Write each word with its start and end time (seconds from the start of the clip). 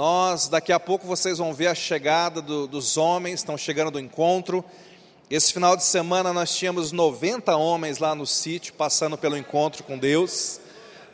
Nós, 0.00 0.48
daqui 0.48 0.72
a 0.72 0.80
pouco, 0.80 1.06
vocês 1.06 1.36
vão 1.36 1.52
ver 1.52 1.66
a 1.66 1.74
chegada 1.74 2.40
do, 2.40 2.66
dos 2.66 2.96
homens, 2.96 3.40
estão 3.40 3.58
chegando 3.58 3.90
do 3.90 4.00
encontro. 4.00 4.64
Esse 5.30 5.52
final 5.52 5.76
de 5.76 5.84
semana 5.84 6.32
nós 6.32 6.56
tínhamos 6.56 6.90
90 6.90 7.54
homens 7.54 7.98
lá 7.98 8.14
no 8.14 8.26
sítio, 8.26 8.72
passando 8.72 9.18
pelo 9.18 9.36
encontro 9.36 9.84
com 9.84 9.98
Deus. 9.98 10.58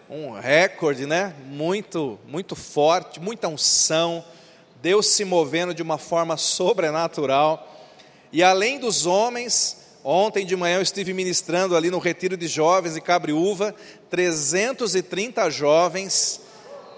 Um 0.08 0.30
recorde, 0.30 1.04
né? 1.04 1.34
Muito, 1.46 2.16
muito 2.28 2.54
forte, 2.54 3.18
muita 3.18 3.48
unção. 3.48 4.24
Deus 4.80 5.06
se 5.08 5.24
movendo 5.24 5.74
de 5.74 5.82
uma 5.82 5.98
forma 5.98 6.36
sobrenatural. 6.36 7.68
E 8.32 8.40
além 8.40 8.78
dos 8.78 9.04
homens, 9.04 9.78
ontem 10.04 10.46
de 10.46 10.54
manhã 10.54 10.76
eu 10.76 10.82
estive 10.82 11.12
ministrando 11.12 11.74
ali 11.74 11.90
no 11.90 11.98
retiro 11.98 12.36
de 12.36 12.46
jovens 12.46 12.94
de 12.94 13.00
Cabriúva, 13.00 13.74
330 14.10 15.50
jovens 15.50 16.45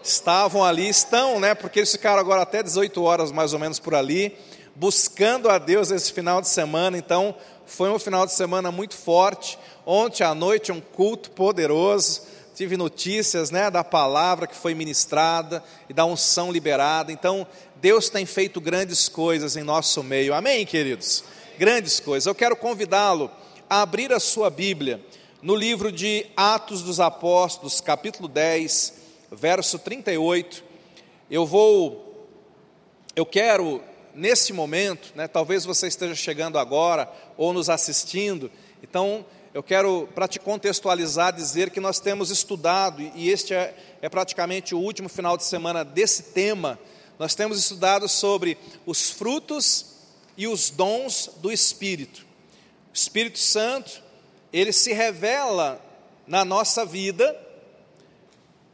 estavam 0.03 0.65
ali, 0.65 0.89
estão, 0.89 1.41
né? 1.41 1.55
Porque 1.55 1.81
eles 1.81 1.93
ficaram 1.93 2.19
agora 2.19 2.43
até 2.43 2.63
18 2.63 3.03
horas 3.03 3.33
mais 3.33 3.53
ou 3.53 3.59
menos 3.59 3.79
por 3.79 3.95
ali, 3.95 4.37
buscando 4.75 5.49
a 5.49 5.59
Deus 5.59 5.91
esse 5.91 6.13
final 6.13 6.41
de 6.41 6.49
semana. 6.49 6.97
Então, 6.97 7.35
foi 7.67 7.91
um 7.91 7.99
final 7.99 8.27
de 8.27 8.33
semana 8.33 8.73
muito 8.73 8.95
forte. 8.95 9.59
Ontem 9.85 10.25
à 10.25 10.35
noite, 10.35 10.73
um 10.73 10.81
culto 10.81 11.31
poderoso. 11.31 12.23
Tive 12.55 12.77
notícias, 12.77 13.51
né, 13.51 13.71
da 13.71 13.85
palavra 13.85 14.47
que 14.47 14.57
foi 14.57 14.75
ministrada 14.75 15.63
e 15.89 15.93
da 15.93 16.05
unção 16.05 16.51
liberada. 16.51 17.13
Então, 17.13 17.47
Deus 17.77 18.09
tem 18.09 18.27
feito 18.27 18.61
grandes 18.61 19.09
coisas 19.09 19.57
em 19.57 19.63
nosso 19.63 20.03
meio. 20.03 20.35
Amém, 20.35 20.67
queridos? 20.67 21.23
Grandes 21.57 22.01
coisas. 22.01 22.27
Eu 22.27 22.35
quero 22.35 22.57
convidá-lo 22.57 23.31
a 23.71 23.83
abrir 23.83 24.13
a 24.13 24.19
sua 24.19 24.51
Bíblia 24.51 25.01
no 25.41 25.55
livro 25.55 25.93
de 25.93 26.27
Atos 26.37 26.83
dos 26.83 26.99
Apóstolos, 26.99 27.81
capítulo 27.81 28.27
10 28.27 28.98
verso 29.31 29.79
38. 29.79 30.65
Eu 31.31 31.45
vou, 31.45 32.29
eu 33.15 33.27
quero, 33.27 33.83
nesse 34.15 34.53
momento, 34.53 35.13
né, 35.15 35.29
talvez 35.29 35.65
você 35.65 35.87
esteja 35.87 36.15
chegando 36.15 36.59
agora 36.59 37.11
ou 37.37 37.53
nos 37.53 37.69
assistindo, 37.69 38.51
então 38.83 39.25
eu 39.53 39.63
quero, 39.63 40.09
para 40.15 40.29
te 40.29 40.39
contextualizar, 40.39 41.33
dizer 41.33 41.71
que 41.71 41.81
nós 41.81 41.99
temos 41.99 42.31
estudado, 42.31 43.03
e 43.15 43.31
este 43.31 43.55
é, 43.55 43.75
é 44.01 44.09
praticamente 44.09 44.75
o 44.75 44.79
último 44.79 45.09
final 45.09 45.37
de 45.37 45.45
semana 45.45 45.85
desse 45.85 46.25
tema, 46.25 46.79
nós 47.19 47.35
temos 47.35 47.59
estudado 47.59 48.09
sobre 48.09 48.57
os 48.87 49.11
frutos 49.11 49.87
e 50.37 50.47
os 50.47 50.71
dons 50.71 51.31
do 51.39 51.51
Espírito. 51.51 52.25
O 52.93 52.95
Espírito 52.95 53.39
Santo, 53.39 54.03
ele 54.53 54.73
se 54.73 54.93
revela 54.93 55.85
na 56.27 56.45
nossa 56.45 56.85
vida, 56.85 57.37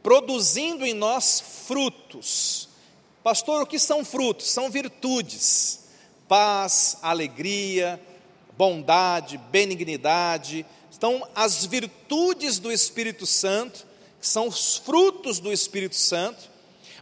produzindo 0.05 0.85
em 0.85 0.93
nós 0.93 1.43
frutos. 1.65 2.69
Pastor, 3.23 3.63
o 3.63 3.65
que 3.65 3.79
são 3.79 4.05
frutos? 4.05 4.51
São 4.51 4.69
virtudes: 4.69 5.85
paz, 6.27 6.99
alegria, 7.01 7.99
bondade, 8.55 9.39
benignidade. 9.49 10.63
Então, 10.95 11.27
as 11.33 11.65
virtudes 11.65 12.59
do 12.59 12.71
Espírito 12.71 13.25
Santo, 13.25 13.83
que 14.21 14.27
são 14.27 14.47
os 14.47 14.77
frutos 14.77 15.39
do 15.39 15.51
Espírito 15.51 15.95
Santo, 15.95 16.51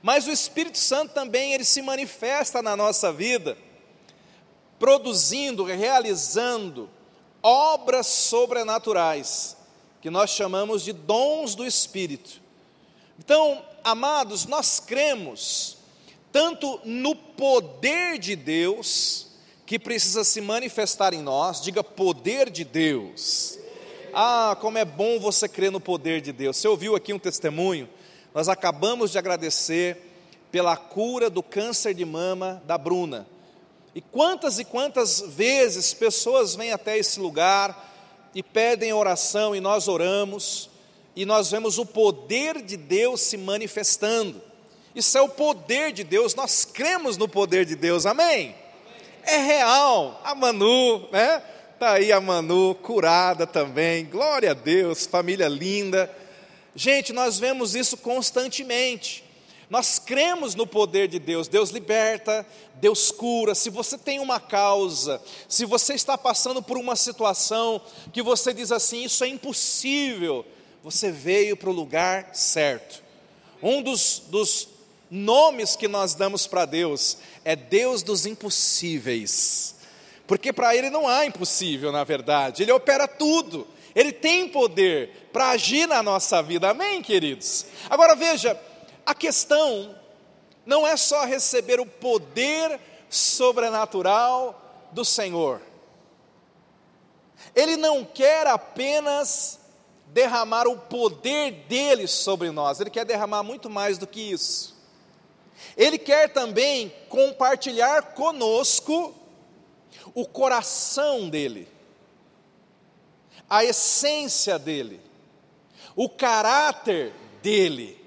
mas 0.02 0.26
o 0.26 0.32
Espírito 0.32 0.78
Santo 0.78 1.14
também 1.14 1.52
ele 1.54 1.66
se 1.66 1.82
manifesta 1.82 2.62
na 2.62 2.74
nossa 2.74 3.12
vida, 3.12 3.58
produzindo, 4.80 5.66
realizando 5.66 6.90
obras 7.42 8.08
sobrenaturais, 8.08 9.58
que 10.00 10.10
nós 10.10 10.30
chamamos 10.30 10.86
de 10.86 10.94
dons 10.94 11.54
do 11.54 11.66
Espírito. 11.66 12.43
Então, 13.20 13.64
amados, 13.84 14.46
nós 14.46 14.80
cremos 14.80 15.78
tanto 16.32 16.80
no 16.84 17.16
poder 17.16 18.18
de 18.18 18.36
Deus, 18.36 19.28
que 19.68 19.78
precisa 19.78 20.24
se 20.24 20.42
manifestar 20.42 21.14
em 21.14 21.22
nós, 21.22 21.62
diga 21.62 21.84
poder 21.84 22.50
de 22.50 22.64
Deus. 22.64 23.60
Ah, 24.14 24.58
como 24.60 24.78
é 24.78 24.86
bom 24.86 25.20
você 25.20 25.48
crer 25.48 25.72
no 25.72 25.80
poder 25.80 26.22
de 26.22 26.32
Deus. 26.32 26.58
Você 26.58 26.68
ouviu 26.68 26.96
aqui 26.96 27.14
um 27.14 27.20
testemunho? 27.20 27.88
Nós 28.34 28.50
acabamos 28.50 29.12
de 29.12 29.18
agradecer 29.18 29.98
pela 30.52 30.76
cura 30.76 31.30
do 31.30 31.42
câncer 31.42 31.94
de 31.94 32.06
mama 32.06 32.62
da 32.66 32.78
Bruna. 32.78 33.28
E 33.96 34.02
quantas 34.02 34.58
e 34.60 34.66
quantas 34.66 35.22
vezes 35.22 35.94
pessoas 35.94 36.56
vêm 36.56 36.72
até 36.72 36.98
esse 36.98 37.20
lugar 37.20 37.92
e 38.34 38.42
pedem 38.42 38.92
oração 38.92 39.56
e 39.56 39.60
nós 39.60 39.88
oramos 39.88 40.70
e 41.16 41.26
nós 41.26 41.52
vemos 41.52 41.78
o 41.78 41.86
poder 41.86 42.62
de 42.62 42.78
Deus 42.78 43.22
se 43.22 43.38
manifestando. 43.38 44.42
Isso 44.96 45.18
é 45.18 45.22
o 45.22 45.30
poder 45.30 45.92
de 45.92 46.04
Deus, 46.04 46.36
nós 46.36 46.66
cremos 46.66 47.18
no 47.18 47.28
poder 47.28 47.66
de 47.66 47.76
Deus, 47.76 48.06
amém? 48.06 48.56
É 49.24 49.38
real. 49.38 50.22
A 50.24 50.36
Manu, 50.36 51.10
né? 51.12 51.42
Está 51.74 51.94
aí 51.94 52.12
a 52.12 52.22
Manu, 52.22 52.76
curada 52.76 53.48
também, 53.48 54.06
glória 54.06 54.52
a 54.52 54.54
Deus, 54.54 55.06
família 55.06 55.48
linda. 55.48 56.10
Gente, 56.76 57.12
nós 57.12 57.40
vemos 57.40 57.76
isso 57.76 57.98
constantemente. 57.98 59.24
Nós 59.70 59.98
cremos 59.98 60.54
no 60.56 60.68
poder 60.68 61.08
de 61.08 61.18
Deus, 61.18 61.48
Deus 61.48 61.72
liberta, 61.72 62.46
Deus 62.76 63.12
cura. 63.12 63.56
Se 63.56 63.70
você 63.70 63.98
tem 63.98 64.20
uma 64.20 64.40
causa, 64.40 65.22
se 65.48 65.66
você 65.66 65.94
está 65.94 66.18
passando 66.18 66.62
por 66.62 66.78
uma 66.78 66.96
situação 66.96 67.82
que 68.12 68.22
você 68.22 68.54
diz 68.54 68.72
assim, 68.72 69.04
isso 69.04 69.24
é 69.24 69.28
impossível, 69.28 70.46
você 70.84 71.10
veio 71.10 71.56
para 71.56 71.70
o 71.70 71.74
lugar 71.74 72.36
certo. 72.36 73.02
Um 73.62 73.82
dos, 73.82 74.24
dos 74.28 74.68
nomes 75.10 75.78
que 75.78 75.88
nós 75.88 76.14
damos 76.14 76.46
para 76.46 76.66
Deus 76.66 77.18
é 77.46 77.56
Deus 77.56 78.04
dos 78.04 78.26
impossíveis, 78.26 79.76
porque 80.28 80.52
para 80.52 80.76
Ele 80.76 80.90
não 80.90 81.08
há 81.08 81.26
impossível, 81.26 81.92
na 81.92 82.04
verdade, 82.04 82.64
Ele 82.64 82.72
opera 82.74 83.08
tudo, 83.08 83.66
Ele 83.96 84.12
tem 84.12 84.50
poder 84.50 85.30
para 85.32 85.52
agir 85.52 85.88
na 85.88 86.04
nossa 86.04 86.44
vida, 86.44 86.72
amém, 86.72 87.02
queridos? 87.02 87.66
Agora 87.90 88.14
veja, 88.14 88.60
a 89.06 89.16
questão 89.16 89.96
não 90.66 90.86
é 90.86 90.98
só 90.98 91.24
receber 91.24 91.80
o 91.80 91.86
poder 91.86 92.78
sobrenatural 93.10 94.90
do 94.92 95.06
Senhor, 95.06 95.62
Ele 97.56 97.78
não 97.78 98.04
quer 98.04 98.48
apenas 98.48 99.63
derramar 100.14 100.68
o 100.68 100.78
poder 100.78 101.52
dele 101.68 102.08
sobre 102.08 102.52
nós, 102.52 102.80
ele 102.80 102.92
quer 102.92 103.04
derramar 103.04 103.42
muito 103.42 103.70
mais 103.70 103.98
do 103.98 104.06
que 104.06 104.22
isso. 104.22 104.74
Ele 105.76 105.98
quer 105.98 106.32
também 106.32 106.94
compartilhar 107.10 108.14
conosco 108.14 109.14
o 110.14 110.26
coração 110.28 111.30
dele, 111.30 111.68
a 113.50 113.64
essência 113.64 114.60
dele, 114.60 115.02
o 115.96 116.08
caráter 116.08 117.14
dele, 117.42 118.00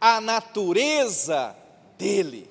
a 0.00 0.20
natureza 0.20 1.54
dele. 1.98 2.50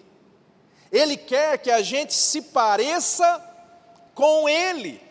Ele 0.92 1.18
quer 1.18 1.58
que 1.58 1.72
a 1.72 1.82
gente 1.82 2.14
se 2.14 2.42
pareça 2.42 3.44
com 4.14 4.48
ele. 4.48 5.02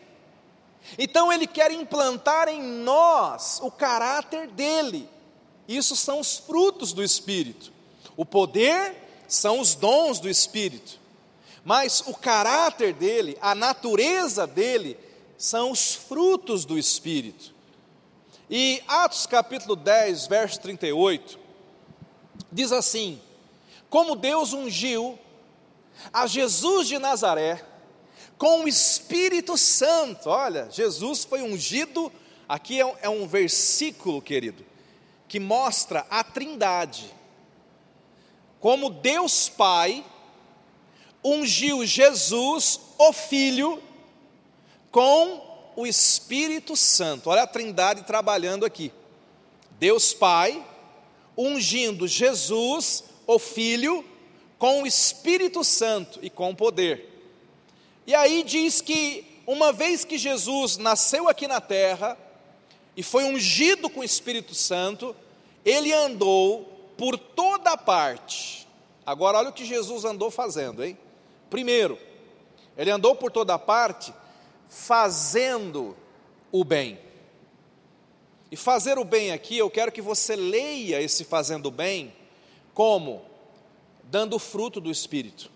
Então 0.99 1.33
ele 1.33 1.47
quer 1.47 1.71
implantar 1.71 2.49
em 2.49 2.63
nós 2.63 3.61
o 3.63 3.71
caráter 3.71 4.49
dele. 4.49 5.09
Isso 5.67 5.97
são 5.97 6.21
os 6.21 6.37
frutos 6.37 6.93
do 6.93 7.03
Espírito. 7.03 7.73
O 8.17 8.25
poder 8.25 8.95
são 9.27 9.61
os 9.61 9.75
dons 9.75 10.21
do 10.21 10.29
Espírito. 10.29 11.01
Mas 11.65 12.03
o 12.07 12.15
caráter 12.15 12.93
dele, 12.93 13.39
a 13.41 13.55
natureza 13.55 14.47
dele, 14.47 14.99
são 15.39 15.71
os 15.71 15.95
frutos 15.95 16.65
do 16.65 16.79
Espírito. 16.79 17.55
E 18.51 18.83
Atos 18.87 19.27
capítulo 19.27 19.75
10, 19.75 20.27
verso 20.27 20.61
38, 20.61 21.39
diz 22.53 22.71
assim: 22.73 23.21
Como 23.89 24.15
Deus 24.15 24.53
ungiu 24.53 25.19
a 26.13 26.27
Jesus 26.27 26.89
de 26.89 26.99
Nazaré, 26.99 27.65
com 28.39 28.65
o 28.65 28.69
Espírito 28.69 29.57
Santo. 29.57 30.29
Olha, 30.29 30.69
Jesus 30.71 31.25
foi 31.25 31.43
ungido. 31.43 32.13
Aqui 32.49 32.81
é 32.81 32.87
um, 32.87 32.95
é 33.03 33.09
um 33.09 33.27
versículo, 33.27 34.21
querido, 34.21 34.65
que 35.27 35.41
mostra 35.41 36.07
a 36.11 36.23
Trindade. 36.23 37.13
Como 38.61 38.91
Deus 38.91 39.49
Pai 39.49 40.05
ungiu 41.25 41.87
Jesus, 41.87 42.81
o 42.99 43.13
Filho, 43.13 43.83
com 44.91 45.73
o 45.77 45.87
Espírito 45.87 46.77
Santo. 46.77 47.31
Olha 47.31 47.43
a 47.43 47.47
Trindade 47.47 48.03
trabalhando 48.03 48.65
aqui. 48.65 48.93
Deus 49.79 50.13
Pai 50.13 50.65
ungindo 51.37 52.07
Jesus, 52.07 53.05
o 53.27 53.39
Filho, 53.39 54.05
com 54.59 54.83
o 54.83 54.87
Espírito 54.87 55.65
Santo 55.65 56.19
e 56.23 56.31
com 56.31 56.55
poder. 56.55 57.14
E 58.07 58.15
aí 58.15 58.43
diz 58.43 58.81
que, 58.81 59.25
uma 59.47 59.73
vez 59.73 60.05
que 60.05 60.19
Jesus 60.19 60.77
nasceu 60.77 61.29
aqui 61.29 61.47
na 61.47 61.61
terra 61.61 62.17
e 62.97 63.03
foi 63.03 63.25
ungido 63.25 63.89
com 63.89 64.01
o 64.01 64.05
Espírito 64.05 64.55
Santo, 64.55 65.15
ele 65.65 65.93
andou 65.93 66.93
por 66.97 67.19
toda 67.19 67.77
parte, 67.77 68.65
Agora, 69.07 69.39
olha 69.39 69.51
o 69.51 69.53
que 69.53 69.65
Jesus 69.65 70.05
andou 70.05 70.31
fazendo, 70.31 70.83
hein? 70.83 70.97
Primeiro, 71.51 71.99
ele 72.77 72.91
andou 72.91 73.15
por 73.15 73.31
toda 73.31 73.59
parte 73.59 74.15
fazendo 74.69 75.95
o 76.51 76.65
bem. 76.65 76.99
E 78.51 78.57
fazer 78.57 78.99
o 78.99 79.05
bem 79.05 79.31
aqui, 79.31 79.59
eu 79.59 79.69
quero 79.69 79.93
que 79.93 80.01
você 80.01 80.35
leia 80.35 81.03
esse 81.03 81.25
fazendo 81.25 81.67
o 81.67 81.71
bem 81.71 82.15
como 82.73 83.23
dando 84.05 84.39
fruto 84.39 84.81
do 84.81 84.91
Espírito. 84.91 85.51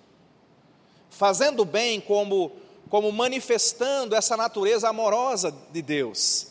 Fazendo 1.10 1.64
bem 1.64 2.00
como, 2.00 2.52
como 2.88 3.10
manifestando 3.12 4.14
essa 4.14 4.36
natureza 4.36 4.88
amorosa 4.88 5.54
de 5.72 5.82
Deus, 5.82 6.48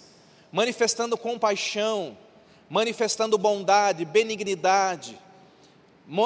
manifestando 0.51 1.17
compaixão, 1.17 2.17
manifestando 2.69 3.37
bondade, 3.37 4.03
benignidade, 4.05 5.17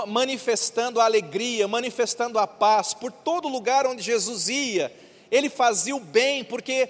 manifestando 0.07 0.99
a 0.99 1.05
alegria, 1.05 1.67
manifestando 1.67 2.37
a 2.37 2.45
paz, 2.45 2.93
por 2.93 3.11
todo 3.11 3.47
lugar 3.47 3.87
onde 3.87 4.01
Jesus 4.01 4.47
ia, 4.47 4.95
ele 5.31 5.49
fazia 5.49 5.95
o 5.95 5.99
bem, 5.99 6.43
porque 6.43 6.89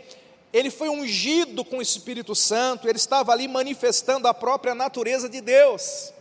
ele 0.51 0.69
foi 0.69 0.89
ungido 0.89 1.63
com 1.63 1.77
o 1.77 1.81
Espírito 1.81 2.35
Santo, 2.35 2.87
ele 2.89 2.97
estava 2.97 3.31
ali 3.31 3.47
manifestando 3.47 4.27
a 4.27 4.33
própria 4.33 4.75
natureza 4.75 5.29
de 5.29 5.39
Deus, 5.39 6.13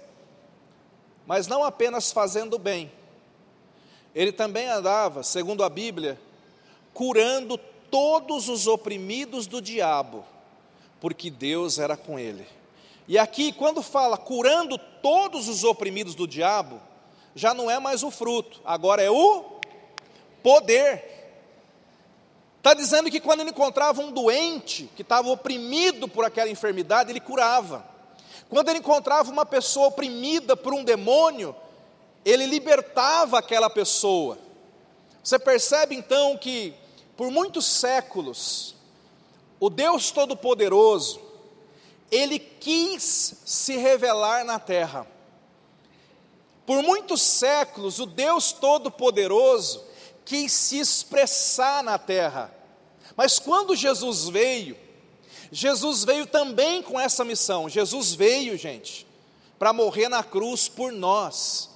mas 1.26 1.49
não 1.49 1.64
apenas 1.64 2.12
fazendo 2.12 2.55
o 2.55 2.58
bem, 2.58 2.93
ele 4.15 4.33
também 4.33 4.67
andava, 4.67 5.23
segundo 5.23 5.62
a 5.62 5.69
Bíblia, 5.69 6.21
curando 6.93 7.59
todos 7.91 8.49
os 8.49 8.67
oprimidos 8.67 9.47
do 9.47 9.61
diabo, 9.61 10.25
porque 11.01 11.31
Deus 11.31 11.79
era 11.79 11.97
com 11.97 12.19
ele. 12.19 12.47
E 13.07 13.19
aqui, 13.19 13.53
quando 13.53 13.83
fala 13.83 14.17
curando 14.17 14.79
todos 14.79 15.49
os 15.49 15.65
oprimidos 15.65 16.15
do 16.15 16.27
diabo, 16.27 16.81
já 17.35 17.55
não 17.55 17.71
é 17.71 17.79
mais 17.79 18.03
o 18.03 18.11
fruto, 18.11 18.61
agora 18.65 19.03
é 19.03 19.11
o 19.11 19.45
poder. 20.43 21.11
Está 22.59 22.75
dizendo 22.75 23.11
que 23.11 23.21
quando 23.21 23.41
ele 23.41 23.51
encontrava 23.51 24.03
um 24.03 24.13
doente 24.13 24.91
que 24.95 25.03
estava 25.03 25.29
oprimido 25.31 26.06
por 26.06 26.25
aquela 26.25 26.51
enfermidade, 26.51 27.11
ele 27.11 27.21
curava. 27.21 27.85
Quando 28.49 28.69
ele 28.69 28.81
encontrava 28.81 29.31
uma 29.31 29.47
pessoa 29.47 29.89
oprimida 29.89 30.56
por 30.56 30.75
um 30.75 30.85
demônio, 30.85 31.55
ele 32.25 32.46
libertava 32.46 33.38
aquela 33.38 33.70
pessoa. 33.70 34.38
Você 35.22 35.38
percebe 35.38 35.94
então 35.94 36.37
que, 36.37 36.75
por 37.17 37.31
muitos 37.31 37.67
séculos, 37.67 38.75
o 39.58 39.69
Deus 39.69 40.11
Todo-Poderoso, 40.11 41.20
ele 42.11 42.38
quis 42.38 43.34
se 43.44 43.76
revelar 43.76 44.44
na 44.44 44.58
terra. 44.58 45.06
Por 46.67 46.82
muitos 46.82 47.22
séculos, 47.22 47.99
o 47.99 48.06
Deus 48.06 48.52
Todo-Poderoso 48.52 49.84
quis 50.25 50.52
se 50.52 50.78
expressar 50.78 51.82
na 51.82 51.99
terra. 51.99 52.55
Mas 53.17 53.38
quando 53.38 53.75
Jesus 53.75 54.28
veio, 54.28 54.76
Jesus 55.52 56.05
veio 56.05 56.26
também 56.26 56.82
com 56.82 56.99
essa 56.99 57.25
missão. 57.25 57.69
Jesus 57.69 58.14
veio, 58.14 58.56
gente, 58.56 59.06
para 59.58 59.72
morrer 59.72 60.08
na 60.08 60.22
cruz 60.22 60.69
por 60.69 60.93
nós. 60.93 61.69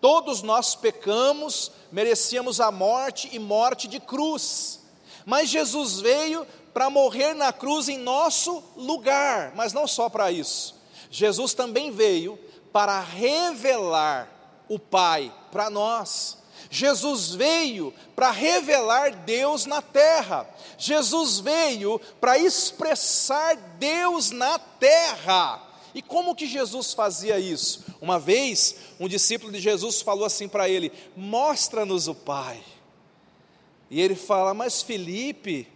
Todos 0.00 0.42
nós 0.42 0.74
pecamos, 0.74 1.70
merecíamos 1.92 2.60
a 2.60 2.70
morte 2.70 3.28
e 3.32 3.38
morte 3.38 3.86
de 3.86 4.00
cruz. 4.00 4.80
Mas 5.26 5.50
Jesus 5.50 6.00
veio 6.00 6.46
para 6.72 6.88
morrer 6.88 7.34
na 7.34 7.52
cruz 7.52 7.88
em 7.88 7.98
nosso 7.98 8.62
lugar, 8.76 9.52
mas 9.54 9.72
não 9.72 9.86
só 9.86 10.08
para 10.08 10.30
isso. 10.32 10.80
Jesus 11.10 11.52
também 11.54 11.90
veio 11.90 12.38
para 12.72 13.00
revelar 13.00 14.28
o 14.68 14.78
Pai 14.78 15.32
para 15.50 15.68
nós. 15.68 16.38
Jesus 16.70 17.34
veio 17.34 17.92
para 18.14 18.30
revelar 18.30 19.10
Deus 19.10 19.66
na 19.66 19.82
terra. 19.82 20.48
Jesus 20.78 21.40
veio 21.40 22.00
para 22.20 22.38
expressar 22.38 23.56
Deus 23.56 24.30
na 24.30 24.58
terra. 24.58 25.69
E 25.94 26.00
como 26.02 26.34
que 26.34 26.46
Jesus 26.46 26.92
fazia 26.92 27.38
isso? 27.38 27.84
Uma 28.00 28.18
vez, 28.18 28.76
um 28.98 29.08
discípulo 29.08 29.52
de 29.52 29.60
Jesus 29.60 30.00
falou 30.00 30.24
assim 30.24 30.48
para 30.48 30.68
ele: 30.68 30.92
Mostra-nos 31.16 32.08
o 32.08 32.14
Pai. 32.14 32.62
E 33.90 34.00
ele 34.00 34.14
fala: 34.14 34.54
Mas 34.54 34.82
Felipe, 34.82 35.66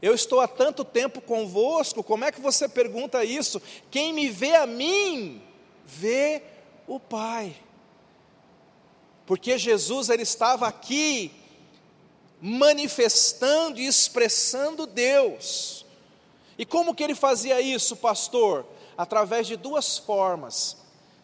eu 0.00 0.14
estou 0.14 0.40
há 0.40 0.48
tanto 0.48 0.84
tempo 0.84 1.20
convosco, 1.20 2.02
como 2.02 2.24
é 2.24 2.32
que 2.32 2.40
você 2.40 2.68
pergunta 2.68 3.24
isso? 3.24 3.60
Quem 3.90 4.12
me 4.12 4.28
vê 4.28 4.54
a 4.54 4.66
mim, 4.66 5.42
vê 5.84 6.42
o 6.86 7.00
Pai. 7.00 7.54
Porque 9.26 9.58
Jesus 9.58 10.08
ele 10.08 10.22
estava 10.22 10.66
aqui 10.66 11.30
manifestando 12.40 13.80
e 13.80 13.86
expressando 13.86 14.86
Deus. 14.86 15.84
E 16.56 16.64
como 16.64 16.94
que 16.94 17.02
ele 17.02 17.14
fazia 17.14 17.60
isso, 17.60 17.96
pastor? 17.96 18.64
Através 18.98 19.46
de 19.46 19.56
duas 19.56 19.96
formas. 19.96 20.76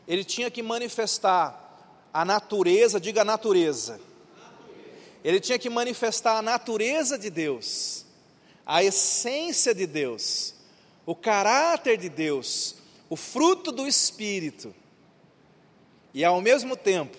Ele 0.09 0.25
tinha 0.25 0.51
que 0.51 0.63
manifestar 0.63 2.09
a 2.11 2.25
natureza, 2.25 2.99
diga 2.99 3.23
natureza. 3.23 4.01
Ele 5.23 5.41
tinha 5.41 5.59
que 5.59 5.69
manifestar 5.69 6.39
a 6.39 6.43
natureza 6.43 7.19
de 7.19 7.29
Deus 7.29 8.05
a 8.67 8.83
essência 8.83 9.75
de 9.75 9.87
Deus, 9.87 10.55
o 11.05 11.15
caráter 11.15 11.99
de 11.99 12.09
Deus, 12.09 12.77
o 13.11 13.17
fruto 13.17 13.71
do 13.71 13.87
Espírito. 13.87 14.75
E 16.13 16.25
ao 16.25 16.41
mesmo 16.41 16.77
tempo, 16.77 17.17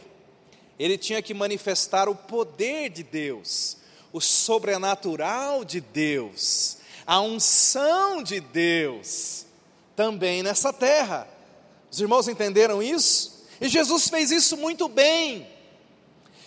ele 0.79 0.97
tinha 0.97 1.21
que 1.21 1.33
manifestar 1.33 2.09
o 2.09 2.15
poder 2.15 2.89
de 2.89 3.03
Deus, 3.03 3.77
o 4.11 4.19
sobrenatural 4.19 5.63
de 5.63 5.79
Deus, 5.79 6.77
a 7.05 7.21
unção 7.21 8.23
de 8.23 8.39
Deus, 8.39 9.44
também 9.95 10.43
nessa 10.43 10.73
terra. 10.73 11.27
Os 11.91 11.99
irmãos 11.99 12.27
entenderam 12.27 12.81
isso? 12.81 13.45
E 13.59 13.67
Jesus 13.67 14.09
fez 14.09 14.31
isso 14.31 14.57
muito 14.57 14.87
bem. 14.87 15.47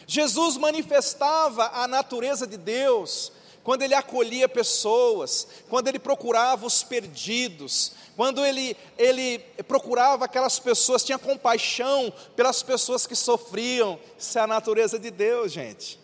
Jesus 0.07 0.57
manifestava 0.57 1.71
a 1.75 1.87
natureza 1.87 2.47
de 2.47 2.57
Deus, 2.57 3.31
quando 3.63 3.83
ele 3.83 3.95
acolhia 3.95 4.49
pessoas, 4.49 5.47
quando 5.69 5.89
ele 5.89 5.99
procurava 5.99 6.67
os 6.67 6.83
perdidos, 6.83 7.93
quando 8.17 8.45
ele, 8.45 8.77
ele 8.97 9.39
procurava 9.69 10.25
aquelas 10.25 10.59
pessoas, 10.59 11.05
tinha 11.05 11.19
compaixão 11.19 12.13
pelas 12.35 12.63
pessoas 12.63 13.07
que 13.07 13.15
sofriam. 13.15 14.01
Isso 14.19 14.39
é 14.39 14.43
a 14.43 14.47
natureza 14.47 14.99
de 14.99 15.11
Deus, 15.11 15.53
gente. 15.53 16.01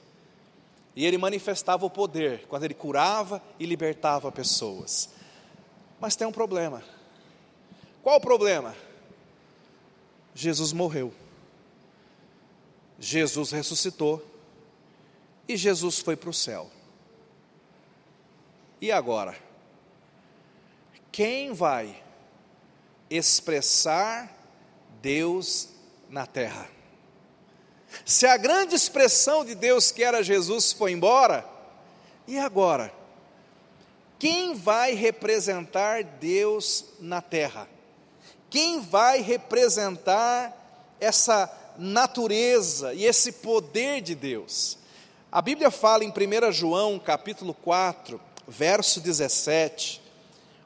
E 0.94 1.05
ele 1.05 1.19
manifestava 1.19 1.84
o 1.84 1.91
poder 1.91 2.46
quando 2.46 2.65
ele 2.65 2.74
curava 2.74 3.43
e 3.58 3.67
libertava 3.67 4.31
pessoas. 4.31 5.08
Mas 5.98 6.15
tem 6.15 6.27
um 6.27 6.32
problema. 6.32 6.84
Qual 8.05 8.19
o 8.19 8.20
problema? 8.20 8.77
Jesus 10.34 10.75
morreu. 10.75 11.11
Jesus 12.99 13.51
ressuscitou. 13.51 14.23
E 15.49 15.56
Jesus 15.56 16.01
foi 16.01 16.15
para 16.15 16.29
o 16.29 16.34
céu. 16.34 16.70
E 18.79 18.93
agora? 18.93 19.34
Quem 21.11 21.55
vai 21.55 22.03
expressar 23.08 24.31
Deus 25.01 25.70
na 26.11 26.27
terra? 26.27 26.69
Se 28.05 28.27
a 28.27 28.37
grande 28.37 28.75
expressão 28.75 29.46
de 29.46 29.55
Deus 29.55 29.91
que 29.91 30.05
era 30.05 30.23
Jesus 30.23 30.75
foi 30.75 30.93
embora, 30.93 31.49
e 32.27 32.39
agora? 32.39 32.93
Quem 34.19 34.55
vai 34.55 34.93
representar 34.93 36.05
Deus 36.05 36.84
na 37.01 37.23
terra? 37.23 37.67
Quem 38.55 38.79
vai 38.79 39.20
representar 39.20 40.96
essa 41.01 41.53
natureza 41.77 42.94
e 42.94 43.05
esse 43.05 43.32
poder 43.32 44.01
de 44.01 44.15
Deus? 44.15 44.79
A 45.32 45.43
Bíblia 45.43 45.73
fala 45.73 46.05
em 46.05 46.11
1 46.11 46.53
João, 46.53 46.96
capítulo 47.01 47.53
4, 47.53 48.20
verso 48.46 49.01
17, 49.01 50.01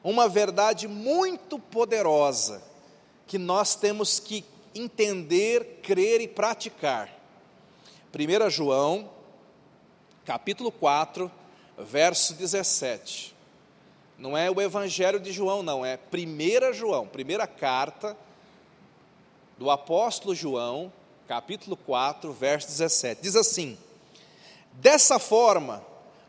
uma 0.04 0.28
verdade 0.28 0.86
muito 0.86 1.58
poderosa 1.58 2.62
que 3.26 3.38
nós 3.38 3.74
temos 3.74 4.20
que 4.20 4.44
entender, 4.74 5.80
crer 5.82 6.20
e 6.20 6.28
praticar. 6.28 7.08
1 8.14 8.50
João, 8.50 9.08
capítulo 10.26 10.70
4, 10.70 11.32
verso 11.78 12.34
17. 12.34 13.37
Não 14.18 14.36
é 14.36 14.50
o 14.50 14.60
Evangelho 14.60 15.20
de 15.20 15.32
João, 15.32 15.62
não, 15.62 15.86
é 15.86 15.98
1 16.12 16.72
João, 16.74 17.06
primeira 17.06 17.46
carta 17.46 18.16
do 19.56 19.70
apóstolo 19.70 20.34
João, 20.34 20.92
capítulo 21.28 21.76
4, 21.76 22.32
verso 22.32 22.66
17. 22.66 23.22
Diz 23.22 23.36
assim: 23.36 23.78
Dessa 24.72 25.18
forma, 25.18 25.84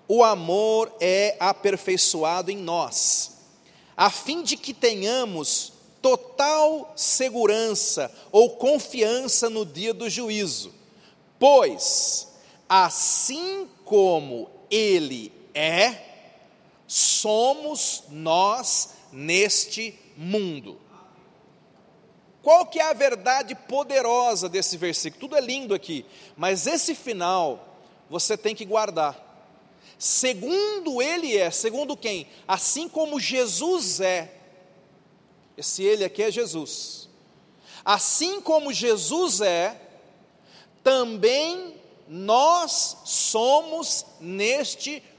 o 0.07 0.23
amor 0.23 0.91
é 1.01 1.35
aperfeiçoado 1.39 2.51
em 2.51 2.57
nós, 2.57 3.37
a 3.97 4.09
fim 4.09 4.43
de 4.43 4.55
que 4.55 4.73
tenhamos 4.73 5.73
total 6.01 6.93
segurança 6.95 8.11
ou 8.31 8.51
confiança 8.51 9.49
no 9.49 9.65
dia 9.65 9.93
do 9.93 10.09
juízo, 10.09 10.73
Pois, 11.39 12.27
assim 12.67 13.67
como 13.85 14.51
Ele 14.69 15.31
é, 15.53 16.08
somos 16.89 18.05
nós 18.09 18.95
neste 19.11 19.97
mundo. 20.17 20.81
Qual 22.41 22.65
que 22.65 22.79
é 22.79 22.83
a 22.83 22.93
verdade 22.93 23.53
poderosa 23.53 24.49
desse 24.49 24.75
versículo? 24.75 25.19
Tudo 25.21 25.37
é 25.37 25.41
lindo 25.41 25.75
aqui, 25.75 26.03
mas 26.35 26.65
esse 26.65 26.95
final 26.95 27.77
você 28.09 28.35
tem 28.35 28.55
que 28.55 28.65
guardar. 28.65 29.27
Segundo 29.99 30.99
ele 30.99 31.37
é, 31.37 31.51
segundo 31.51 31.95
quem? 31.95 32.27
Assim 32.47 32.89
como 32.89 33.19
Jesus 33.19 33.99
é. 33.99 34.33
Esse 35.55 35.83
ele 35.83 36.03
aqui 36.03 36.23
é 36.23 36.31
Jesus. 36.31 37.07
Assim 37.85 38.41
como 38.41 38.73
Jesus 38.73 39.41
é, 39.41 39.79
também 40.83 41.75
nós 42.07 42.97
somos 43.05 44.05
neste 44.19 44.91
mundo. 44.93 45.09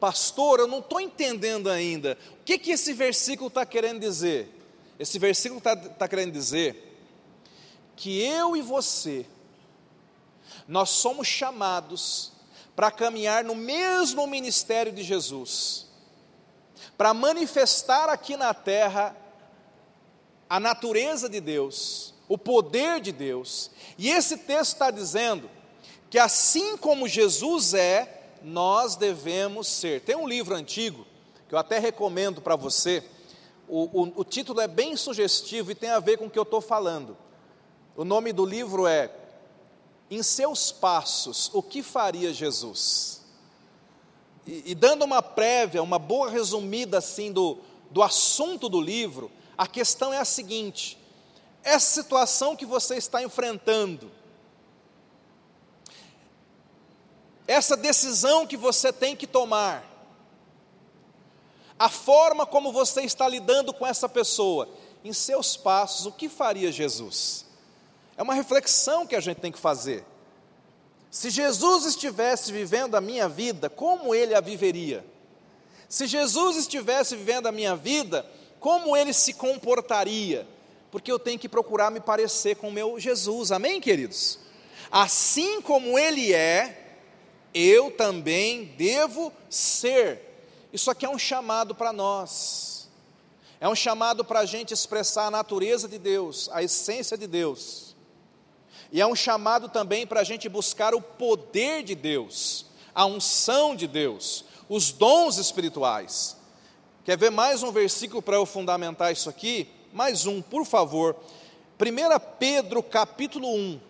Pastor, 0.00 0.60
eu 0.60 0.66
não 0.66 0.78
estou 0.78 1.00
entendendo 1.00 1.68
ainda. 1.68 2.16
O 2.40 2.44
que, 2.44 2.58
que 2.58 2.70
esse 2.70 2.92
versículo 2.92 3.48
está 3.48 3.66
querendo 3.66 4.00
dizer? 4.00 4.54
Esse 4.98 5.18
versículo 5.18 5.58
está 5.58 5.76
tá 5.76 6.08
querendo 6.08 6.32
dizer 6.32 6.84
que 7.94 8.20
eu 8.20 8.56
e 8.56 8.62
você, 8.62 9.26
nós 10.66 10.90
somos 10.90 11.26
chamados 11.26 12.32
para 12.76 12.92
caminhar 12.92 13.42
no 13.42 13.56
mesmo 13.56 14.24
ministério 14.26 14.92
de 14.92 15.02
Jesus, 15.02 15.86
para 16.96 17.12
manifestar 17.12 18.08
aqui 18.08 18.36
na 18.36 18.54
terra 18.54 19.16
a 20.48 20.60
natureza 20.60 21.28
de 21.28 21.40
Deus, 21.40 22.14
o 22.28 22.38
poder 22.38 23.00
de 23.00 23.10
Deus. 23.10 23.70
E 23.98 24.08
esse 24.10 24.38
texto 24.38 24.74
está 24.74 24.90
dizendo 24.90 25.50
que 26.08 26.18
assim 26.18 26.76
como 26.76 27.08
Jesus 27.08 27.74
é, 27.74 28.17
nós 28.42 28.96
devemos 28.96 29.66
ser. 29.66 30.00
Tem 30.02 30.16
um 30.16 30.28
livro 30.28 30.54
antigo, 30.54 31.06
que 31.48 31.54
eu 31.54 31.58
até 31.58 31.78
recomendo 31.78 32.40
para 32.40 32.56
você, 32.56 33.02
o, 33.68 34.02
o, 34.02 34.12
o, 34.16 34.24
título 34.24 34.60
é 34.60 34.68
bem 34.68 34.96
sugestivo 34.96 35.70
e 35.70 35.74
tem 35.74 35.90
a 35.90 36.00
ver 36.00 36.16
com 36.16 36.26
o 36.26 36.30
que 36.30 36.38
eu 36.38 36.42
estou 36.42 36.60
falando. 36.60 37.16
O 37.96 38.04
nome 38.04 38.32
do 38.32 38.46
livro 38.46 38.86
é 38.86 39.10
Em 40.10 40.22
Seus 40.22 40.72
Passos, 40.72 41.50
o 41.52 41.62
que 41.62 41.82
faria 41.82 42.32
Jesus? 42.32 43.22
E, 44.46 44.72
e 44.72 44.74
dando 44.74 45.04
uma 45.04 45.22
prévia, 45.22 45.82
uma 45.82 45.98
boa 45.98 46.30
resumida 46.30 46.98
assim 46.98 47.30
do, 47.30 47.58
do 47.90 48.02
assunto 48.02 48.68
do 48.68 48.80
livro, 48.80 49.30
a 49.56 49.66
questão 49.66 50.12
é 50.12 50.18
a 50.18 50.24
seguinte: 50.24 50.98
essa 51.62 52.00
situação 52.00 52.56
que 52.56 52.64
você 52.64 52.96
está 52.96 53.22
enfrentando, 53.22 54.10
essa 57.48 57.74
decisão 57.74 58.46
que 58.46 58.58
você 58.58 58.92
tem 58.92 59.16
que 59.16 59.26
tomar, 59.26 59.82
a 61.78 61.88
forma 61.88 62.44
como 62.44 62.70
você 62.70 63.00
está 63.02 63.26
lidando 63.26 63.72
com 63.72 63.86
essa 63.86 64.06
pessoa, 64.06 64.68
em 65.02 65.14
seus 65.14 65.56
passos, 65.56 66.04
o 66.04 66.12
que 66.12 66.28
faria 66.28 66.70
Jesus? 66.70 67.46
É 68.18 68.22
uma 68.22 68.34
reflexão 68.34 69.06
que 69.06 69.16
a 69.16 69.20
gente 69.20 69.38
tem 69.38 69.50
que 69.50 69.58
fazer. 69.58 70.04
Se 71.10 71.30
Jesus 71.30 71.86
estivesse 71.86 72.52
vivendo 72.52 72.96
a 72.96 73.00
minha 73.00 73.28
vida, 73.28 73.70
como 73.70 74.14
ele 74.14 74.34
a 74.34 74.40
viveria? 74.40 75.02
Se 75.88 76.06
Jesus 76.06 76.56
estivesse 76.56 77.16
vivendo 77.16 77.46
a 77.46 77.52
minha 77.52 77.74
vida, 77.74 78.28
como 78.60 78.94
ele 78.94 79.14
se 79.14 79.32
comportaria? 79.32 80.46
Porque 80.90 81.10
eu 81.10 81.18
tenho 81.18 81.38
que 81.38 81.48
procurar 81.48 81.90
me 81.90 82.00
parecer 82.00 82.56
com 82.56 82.68
o 82.68 82.72
meu 82.72 82.98
Jesus, 83.00 83.52
amém, 83.52 83.80
queridos? 83.80 84.38
Assim 84.90 85.62
como 85.62 85.98
ele 85.98 86.34
é, 86.34 86.87
eu 87.54 87.90
também 87.90 88.74
devo 88.76 89.32
ser. 89.48 90.20
Isso 90.72 90.90
aqui 90.90 91.06
é 91.06 91.08
um 91.08 91.18
chamado 91.18 91.74
para 91.74 91.92
nós, 91.92 92.88
é 93.60 93.68
um 93.68 93.74
chamado 93.74 94.24
para 94.24 94.40
a 94.40 94.44
gente 94.44 94.74
expressar 94.74 95.26
a 95.26 95.30
natureza 95.30 95.88
de 95.88 95.98
Deus, 95.98 96.48
a 96.52 96.62
essência 96.62 97.16
de 97.16 97.26
Deus, 97.26 97.96
e 98.92 99.00
é 99.00 99.06
um 99.06 99.14
chamado 99.14 99.68
também 99.68 100.06
para 100.06 100.20
a 100.20 100.24
gente 100.24 100.48
buscar 100.48 100.94
o 100.94 101.00
poder 101.00 101.82
de 101.82 101.94
Deus, 101.94 102.66
a 102.94 103.04
unção 103.04 103.76
de 103.76 103.86
Deus, 103.86 104.44
os 104.68 104.92
dons 104.92 105.38
espirituais. 105.38 106.36
Quer 107.04 107.16
ver 107.16 107.30
mais 107.30 107.62
um 107.62 107.72
versículo 107.72 108.20
para 108.20 108.36
eu 108.36 108.44
fundamentar 108.44 109.12
isso 109.12 109.30
aqui? 109.30 109.68
Mais 109.92 110.26
um, 110.26 110.42
por 110.42 110.66
favor. 110.66 111.16
1 111.80 112.36
Pedro 112.38 112.82
capítulo 112.82 113.48
1. 113.48 113.80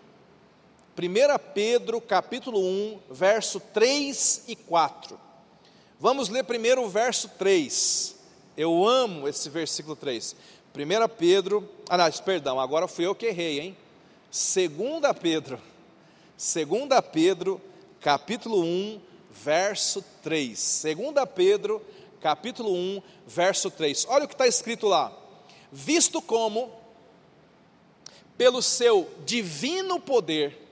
1 1.01 1.39
Pedro 1.53 2.01
capítulo 2.01 2.59
1, 2.59 2.99
verso 3.09 3.61
3 3.61 4.43
e 4.49 4.55
4. 4.55 5.17
Vamos 5.97 6.27
ler 6.27 6.43
primeiro 6.43 6.83
o 6.83 6.89
verso 6.89 7.29
3. 7.37 8.17
Eu 8.57 8.85
amo 8.85 9.25
esse 9.25 9.49
versículo 9.49 9.95
3. 9.95 10.35
1 10.75 11.07
Pedro, 11.17 11.69
ah 11.87 11.97
não, 11.97 12.11
perdão, 12.11 12.59
agora 12.59 12.85
fui 12.85 13.05
eu 13.05 13.15
que 13.15 13.27
errei, 13.27 13.61
hein? 13.61 13.77
2 14.29 15.17
Pedro, 15.21 15.57
2 16.37 17.01
Pedro, 17.13 17.61
capítulo 18.01 18.61
1, 18.61 18.99
verso 19.31 20.03
3. 20.21 20.83
2 20.83 21.29
Pedro, 21.33 21.81
capítulo 22.19 22.73
1, 22.73 23.01
verso 23.25 23.71
3. 23.71 24.05
Olha 24.09 24.25
o 24.25 24.27
que 24.27 24.33
está 24.33 24.47
escrito 24.47 24.85
lá. 24.85 25.13
Visto 25.71 26.21
como, 26.21 26.69
pelo 28.37 28.61
seu 28.61 29.09
divino 29.25 29.97
poder, 29.97 30.68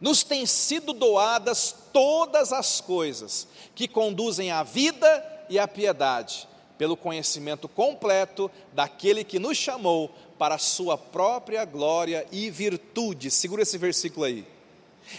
nos 0.00 0.22
têm 0.22 0.46
sido 0.46 0.92
doadas 0.92 1.74
todas 1.92 2.52
as 2.52 2.80
coisas 2.80 3.46
que 3.74 3.86
conduzem 3.86 4.50
à 4.50 4.62
vida 4.62 5.46
e 5.48 5.58
à 5.58 5.68
piedade, 5.68 6.48
pelo 6.78 6.96
conhecimento 6.96 7.68
completo 7.68 8.50
daquele 8.72 9.22
que 9.22 9.38
nos 9.38 9.58
chamou 9.58 10.10
para 10.38 10.54
a 10.54 10.58
sua 10.58 10.96
própria 10.96 11.64
glória 11.64 12.26
e 12.32 12.50
virtude. 12.50 13.30
Segura 13.30 13.62
esse 13.62 13.76
versículo 13.76 14.24
aí. 14.24 14.46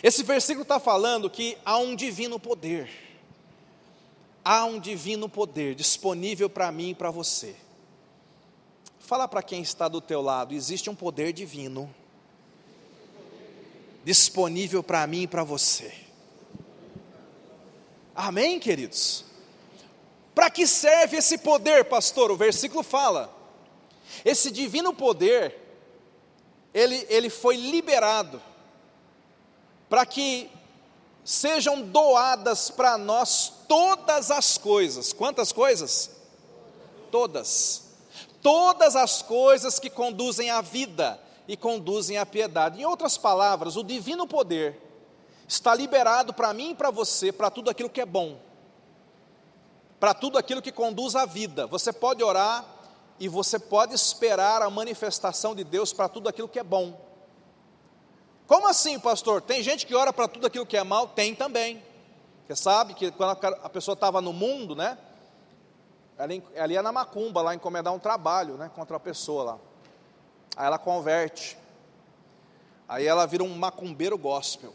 Esse 0.01 0.23
versículo 0.23 0.63
está 0.63 0.79
falando 0.79 1.29
que 1.29 1.57
há 1.63 1.77
um 1.77 1.95
divino 1.95 2.39
poder, 2.39 2.89
há 4.43 4.65
um 4.65 4.79
divino 4.79 5.27
poder 5.27 5.75
disponível 5.75 6.49
para 6.49 6.71
mim 6.71 6.89
e 6.89 6.95
para 6.95 7.11
você. 7.11 7.55
Fala 8.99 9.27
para 9.27 9.43
quem 9.43 9.61
está 9.61 9.87
do 9.87 9.99
teu 9.99 10.21
lado, 10.21 10.53
existe 10.53 10.89
um 10.89 10.95
poder 10.95 11.33
divino 11.33 11.93
disponível 14.03 14.81
para 14.81 15.05
mim 15.05 15.23
e 15.23 15.27
para 15.27 15.43
você. 15.43 15.93
Amém, 18.15 18.59
queridos? 18.59 19.25
Para 20.33 20.49
que 20.49 20.65
serve 20.65 21.17
esse 21.17 21.37
poder, 21.37 21.85
pastor? 21.85 22.31
O 22.31 22.37
versículo 22.37 22.83
fala. 22.83 23.33
Esse 24.25 24.51
divino 24.51 24.93
poder, 24.93 25.57
ele, 26.73 27.05
ele 27.09 27.29
foi 27.29 27.55
liberado 27.55 28.41
para 29.89 30.05
que 30.05 30.49
sejam 31.23 31.81
doadas 31.81 32.69
para 32.69 32.97
nós 32.97 33.51
todas 33.67 34.31
as 34.31 34.57
coisas. 34.57 35.13
Quantas 35.13 35.51
coisas? 35.51 36.11
Todas. 37.11 37.83
Todas 38.41 38.95
as 38.95 39.21
coisas 39.21 39.79
que 39.79 39.89
conduzem 39.89 40.49
à 40.49 40.61
vida 40.61 41.19
e 41.47 41.57
conduzem 41.57 42.17
à 42.17 42.25
piedade. 42.25 42.81
Em 42.81 42.85
outras 42.85 43.17
palavras, 43.17 43.75
o 43.75 43.83
divino 43.83 44.27
poder 44.27 44.79
está 45.47 45.75
liberado 45.75 46.33
para 46.33 46.53
mim 46.53 46.71
e 46.71 46.75
para 46.75 46.89
você, 46.89 47.31
para 47.31 47.49
tudo 47.49 47.69
aquilo 47.69 47.89
que 47.89 48.01
é 48.01 48.05
bom, 48.05 48.39
para 49.99 50.13
tudo 50.13 50.37
aquilo 50.37 50.61
que 50.61 50.71
conduz 50.71 51.15
à 51.15 51.25
vida. 51.25 51.67
Você 51.67 51.91
pode 51.91 52.23
orar 52.23 52.65
e 53.19 53.27
você 53.27 53.59
pode 53.59 53.93
esperar 53.93 54.61
a 54.61 54.69
manifestação 54.69 55.53
de 55.53 55.63
Deus 55.63 55.93
para 55.93 56.07
tudo 56.07 56.29
aquilo 56.29 56.47
que 56.47 56.59
é 56.59 56.63
bom. 56.63 56.99
Como 58.47 58.67
assim, 58.67 58.99
pastor? 58.99 59.41
Tem 59.41 59.61
gente 59.61 59.85
que 59.85 59.95
ora 59.95 60.11
para 60.11 60.27
tudo 60.27 60.47
aquilo 60.47 60.65
que 60.65 60.75
é 60.75 60.83
mal? 60.83 61.07
Tem 61.07 61.35
também. 61.35 61.83
Você 62.47 62.55
sabe 62.55 62.93
que 62.93 63.11
quando 63.11 63.37
a 63.63 63.69
pessoa 63.69 63.93
estava 63.93 64.19
no 64.21 64.33
mundo, 64.33 64.75
né? 64.75 64.97
Ela 66.53 66.73
ia 66.73 66.83
na 66.83 66.91
macumba 66.91 67.41
lá 67.41 67.55
encomendar 67.55 67.93
um 67.93 67.99
trabalho, 67.99 68.55
né? 68.55 68.69
Contra 68.75 68.97
a 68.97 68.99
pessoa 68.99 69.43
lá. 69.43 69.57
Aí 70.55 70.65
ela 70.65 70.77
converte. 70.77 71.57
Aí 72.87 73.07
ela 73.07 73.25
vira 73.25 73.43
um 73.43 73.55
macumbeiro 73.55 74.17
gospel. 74.17 74.73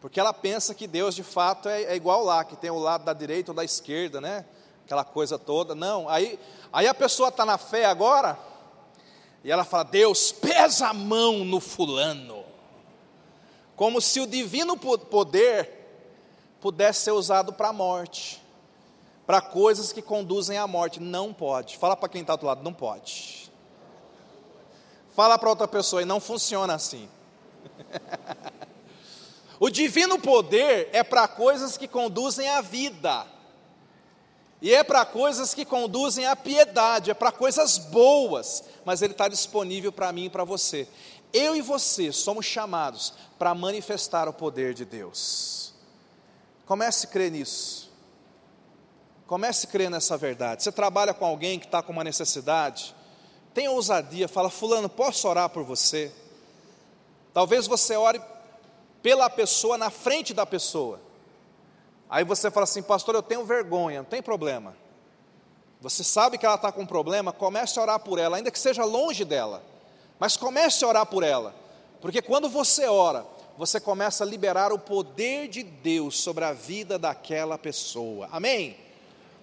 Porque 0.00 0.20
ela 0.20 0.34
pensa 0.34 0.74
que 0.74 0.86
Deus 0.86 1.14
de 1.14 1.22
fato 1.22 1.68
é, 1.68 1.84
é 1.84 1.96
igual 1.96 2.22
lá, 2.24 2.44
que 2.44 2.56
tem 2.56 2.70
o 2.70 2.78
lado 2.78 3.04
da 3.04 3.12
direita 3.12 3.52
ou 3.52 3.54
da 3.54 3.64
esquerda, 3.64 4.20
né? 4.20 4.44
Aquela 4.84 5.02
coisa 5.02 5.38
toda. 5.38 5.74
Não, 5.74 6.08
aí, 6.08 6.38
aí 6.70 6.86
a 6.86 6.92
pessoa 6.92 7.30
está 7.30 7.46
na 7.46 7.56
fé 7.56 7.86
agora, 7.86 8.38
e 9.42 9.50
ela 9.50 9.64
fala: 9.64 9.84
Deus, 9.84 10.30
pesa 10.30 10.88
a 10.88 10.92
mão 10.92 11.44
no 11.44 11.58
fulano. 11.58 12.44
Como 13.76 14.00
se 14.00 14.20
o 14.20 14.26
divino 14.26 14.76
poder 14.76 15.70
pudesse 16.60 17.00
ser 17.00 17.12
usado 17.12 17.52
para 17.52 17.68
a 17.68 17.72
morte, 17.72 18.42
para 19.26 19.40
coisas 19.40 19.92
que 19.92 20.02
conduzem 20.02 20.58
à 20.58 20.66
morte. 20.66 21.00
Não 21.00 21.32
pode. 21.32 21.78
Fala 21.78 21.96
para 21.96 22.08
quem 22.08 22.20
está 22.20 22.36
do 22.36 22.46
lado: 22.46 22.62
não 22.62 22.72
pode. 22.72 23.43
Fala 25.14 25.38
para 25.38 25.48
outra 25.48 25.68
pessoa 25.68 26.02
e 26.02 26.04
não 26.04 26.18
funciona 26.20 26.74
assim. 26.74 27.08
o 29.60 29.70
divino 29.70 30.18
poder 30.18 30.88
é 30.92 31.04
para 31.04 31.28
coisas 31.28 31.76
que 31.76 31.86
conduzem 31.86 32.48
à 32.48 32.60
vida. 32.60 33.26
E 34.60 34.74
é 34.74 34.82
para 34.82 35.04
coisas 35.04 35.52
que 35.52 35.64
conduzem 35.64 36.26
à 36.26 36.34
piedade, 36.34 37.10
é 37.10 37.14
para 37.14 37.30
coisas 37.30 37.76
boas, 37.76 38.64
mas 38.84 39.02
ele 39.02 39.12
está 39.12 39.28
disponível 39.28 39.92
para 39.92 40.10
mim 40.10 40.24
e 40.24 40.30
para 40.30 40.42
você. 40.42 40.88
Eu 41.32 41.54
e 41.54 41.60
você 41.60 42.10
somos 42.10 42.46
chamados 42.46 43.12
para 43.38 43.54
manifestar 43.54 44.28
o 44.28 44.32
poder 44.32 44.72
de 44.72 44.84
Deus. 44.84 45.74
Comece 46.64 47.06
a 47.06 47.10
crer 47.10 47.30
nisso. 47.30 47.92
Comece 49.26 49.66
a 49.66 49.70
crer 49.70 49.90
nessa 49.90 50.16
verdade. 50.16 50.62
Você 50.62 50.72
trabalha 50.72 51.12
com 51.12 51.24
alguém 51.24 51.58
que 51.58 51.66
está 51.66 51.82
com 51.82 51.92
uma 51.92 52.04
necessidade, 52.04 52.94
tenha 53.54 53.70
ousadia, 53.70 54.26
fala, 54.28 54.50
fulano, 54.50 54.88
posso 54.88 55.28
orar 55.28 55.48
por 55.48 55.62
você? 55.62 56.12
Talvez 57.32 57.66
você 57.66 57.96
ore 57.96 58.20
pela 59.02 59.30
pessoa 59.30 59.78
na 59.78 59.90
frente 59.90 60.34
da 60.34 60.44
pessoa. 60.44 61.00
Aí 62.10 62.24
você 62.24 62.50
fala 62.50 62.64
assim, 62.64 62.82
pastor, 62.82 63.14
eu 63.14 63.22
tenho 63.22 63.44
vergonha, 63.44 63.98
não 63.98 64.08
tem 64.08 64.20
problema. 64.20 64.76
Você 65.80 66.02
sabe 66.02 66.38
que 66.38 66.46
ela 66.46 66.54
está 66.56 66.72
com 66.72 66.82
um 66.82 66.86
problema, 66.86 67.32
comece 67.32 67.78
a 67.78 67.82
orar 67.82 68.00
por 68.00 68.18
ela, 68.18 68.36
ainda 68.36 68.50
que 68.50 68.58
seja 68.58 68.84
longe 68.84 69.24
dela. 69.24 69.62
Mas 70.18 70.36
comece 70.36 70.84
a 70.84 70.88
orar 70.88 71.06
por 71.06 71.22
ela, 71.22 71.54
porque 72.00 72.22
quando 72.22 72.48
você 72.48 72.86
ora, 72.86 73.26
você 73.56 73.78
começa 73.78 74.24
a 74.24 74.26
liberar 74.26 74.72
o 74.72 74.78
poder 74.78 75.48
de 75.48 75.62
Deus 75.62 76.18
sobre 76.18 76.44
a 76.44 76.52
vida 76.52 76.98
daquela 76.98 77.56
pessoa. 77.56 78.28
Amém? 78.32 78.76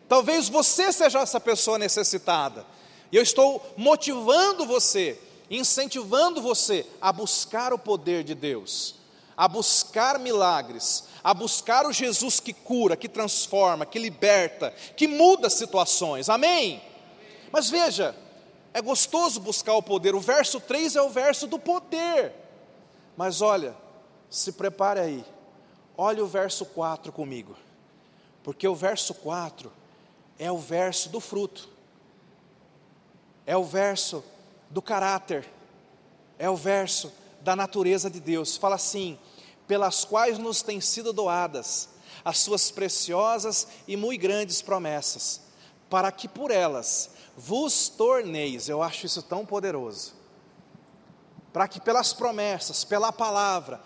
Talvez 0.07 0.49
você 0.49 0.91
seja 0.91 1.19
essa 1.19 1.39
pessoa 1.39 1.77
necessitada. 1.77 2.65
E 3.11 3.17
eu 3.17 3.23
estou 3.23 3.61
motivando 3.75 4.65
você, 4.65 5.19
incentivando 5.49 6.41
você 6.41 6.85
a 7.01 7.11
buscar 7.11 7.73
o 7.73 7.79
poder 7.79 8.23
de 8.23 8.33
Deus, 8.33 8.95
a 9.35 9.47
buscar 9.47 10.17
milagres, 10.17 11.05
a 11.23 11.33
buscar 11.33 11.85
o 11.85 11.91
Jesus 11.91 12.39
que 12.39 12.53
cura, 12.53 12.95
que 12.95 13.09
transforma, 13.09 13.85
que 13.85 13.99
liberta, 13.99 14.73
que 14.95 15.07
muda 15.07 15.49
situações. 15.49 16.29
Amém? 16.29 16.81
Mas 17.51 17.69
veja, 17.69 18.15
é 18.73 18.81
gostoso 18.81 19.39
buscar 19.39 19.73
o 19.73 19.83
poder. 19.83 20.15
O 20.15 20.21
verso 20.21 20.59
3 20.59 20.95
é 20.95 21.01
o 21.01 21.09
verso 21.09 21.47
do 21.47 21.59
poder. 21.59 22.33
Mas 23.17 23.41
olha, 23.41 23.75
se 24.29 24.53
prepare 24.53 25.01
aí. 25.01 25.25
Olha 25.97 26.23
o 26.23 26.27
verso 26.27 26.65
4 26.65 27.11
comigo. 27.11 27.55
Porque 28.41 28.67
o 28.67 28.73
verso 28.73 29.13
4 29.13 29.71
é 30.39 30.51
o 30.51 30.57
verso 30.57 31.09
do 31.09 31.19
fruto. 31.19 31.69
É 33.51 33.57
o 33.57 33.65
verso 33.65 34.23
do 34.69 34.81
caráter. 34.81 35.45
É 36.39 36.49
o 36.49 36.55
verso 36.55 37.11
da 37.41 37.53
natureza 37.53 38.09
de 38.09 38.21
Deus. 38.21 38.55
Fala 38.55 38.75
assim: 38.75 39.19
pelas 39.67 40.05
quais 40.05 40.37
nos 40.37 40.61
têm 40.61 40.79
sido 40.79 41.11
doadas 41.11 41.89
as 42.23 42.37
suas 42.37 42.71
preciosas 42.71 43.67
e 43.85 43.97
muito 43.97 44.21
grandes 44.21 44.61
promessas, 44.61 45.41
para 45.89 46.09
que 46.13 46.29
por 46.29 46.49
elas 46.49 47.09
vos 47.35 47.89
torneis, 47.89 48.69
eu 48.69 48.81
acho 48.81 49.05
isso 49.05 49.21
tão 49.21 49.45
poderoso, 49.45 50.13
para 51.51 51.67
que 51.67 51.81
pelas 51.81 52.13
promessas, 52.13 52.85
pela 52.85 53.11
palavra, 53.11 53.81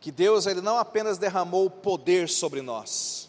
que 0.00 0.10
Deus 0.10 0.46
ele 0.46 0.60
não 0.60 0.78
apenas 0.78 1.18
derramou 1.18 1.70
poder 1.70 2.28
sobre 2.28 2.62
nós, 2.62 3.28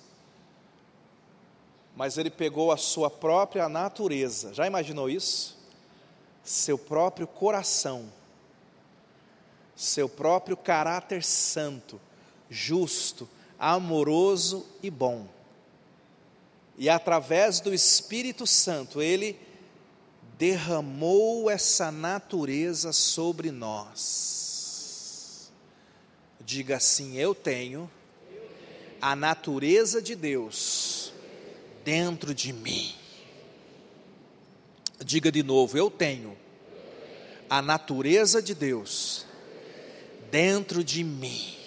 mas 1.95 2.17
ele 2.17 2.29
pegou 2.29 2.71
a 2.71 2.77
sua 2.77 3.09
própria 3.09 3.67
natureza. 3.67 4.53
Já 4.53 4.65
imaginou 4.65 5.09
isso? 5.09 5.59
Seu 6.43 6.77
próprio 6.77 7.27
coração, 7.27 8.11
seu 9.83 10.07
próprio 10.07 10.55
caráter 10.55 11.23
santo, 11.23 11.99
justo, 12.49 13.27
amoroso 13.57 14.65
e 14.81 14.89
bom 14.89 15.27
e 16.81 16.89
através 16.89 17.59
do 17.59 17.71
Espírito 17.71 18.47
Santo, 18.47 19.03
Ele 19.03 19.37
derramou 20.35 21.47
essa 21.47 21.91
natureza 21.91 22.91
sobre 22.91 23.51
nós. 23.51 25.51
Diga 26.39 26.77
assim: 26.77 27.17
Eu 27.17 27.35
tenho 27.35 27.87
a 28.99 29.15
natureza 29.15 30.01
de 30.01 30.15
Deus 30.15 31.13
dentro 31.85 32.33
de 32.33 32.51
mim. 32.51 32.95
Diga 35.05 35.31
de 35.31 35.43
novo: 35.43 35.77
Eu 35.77 35.91
tenho 35.91 36.35
a 37.47 37.61
natureza 37.61 38.41
de 38.41 38.55
Deus 38.55 39.27
dentro 40.31 40.83
de 40.83 41.03
mim. 41.03 41.57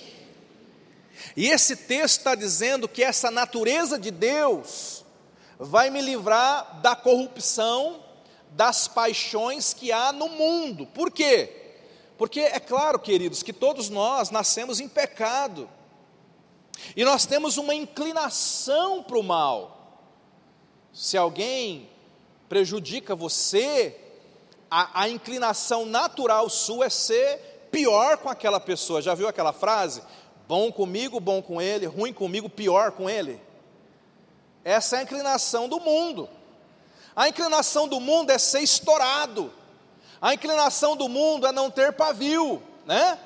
E 1.36 1.48
esse 1.48 1.76
texto 1.76 2.18
está 2.18 2.34
dizendo 2.34 2.88
que 2.88 3.02
essa 3.02 3.30
natureza 3.30 3.98
de 3.98 4.10
Deus 4.10 5.04
vai 5.58 5.90
me 5.90 6.00
livrar 6.00 6.80
da 6.80 6.96
corrupção, 6.96 8.02
das 8.50 8.88
paixões 8.88 9.74
que 9.74 9.92
há 9.92 10.12
no 10.12 10.28
mundo. 10.28 10.86
Por 10.86 11.10
quê? 11.10 11.62
Porque 12.16 12.40
é 12.40 12.60
claro, 12.60 12.98
queridos, 12.98 13.42
que 13.42 13.52
todos 13.52 13.90
nós 13.90 14.30
nascemos 14.30 14.80
em 14.80 14.88
pecado, 14.88 15.68
e 16.96 17.04
nós 17.04 17.26
temos 17.26 17.56
uma 17.56 17.74
inclinação 17.74 19.02
para 19.02 19.18
o 19.18 19.22
mal. 19.22 20.02
Se 20.92 21.16
alguém 21.16 21.88
prejudica 22.48 23.14
você, 23.14 23.96
a, 24.70 25.02
a 25.02 25.08
inclinação 25.08 25.86
natural 25.86 26.48
sua 26.48 26.86
é 26.86 26.90
ser 26.90 27.53
pior 27.74 28.18
com 28.18 28.28
aquela 28.28 28.60
pessoa. 28.60 29.02
Já 29.02 29.14
viu 29.14 29.26
aquela 29.26 29.52
frase? 29.52 30.00
Bom 30.46 30.70
comigo, 30.70 31.18
bom 31.18 31.42
com 31.42 31.60
ele, 31.60 31.86
ruim 31.86 32.12
comigo, 32.12 32.48
pior 32.48 32.92
com 32.92 33.10
ele. 33.10 33.40
Essa 34.62 34.96
é 34.96 34.98
a 35.00 35.02
inclinação 35.02 35.68
do 35.68 35.80
mundo. 35.80 36.28
A 37.16 37.28
inclinação 37.28 37.88
do 37.88 37.98
mundo 37.98 38.30
é 38.30 38.38
ser 38.38 38.60
estourado. 38.60 39.52
A 40.22 40.32
inclinação 40.34 40.96
do 40.96 41.08
mundo 41.08 41.48
é 41.48 41.52
não 41.52 41.68
ter 41.68 41.92
pavio, 41.92 42.62
né? 42.86 43.18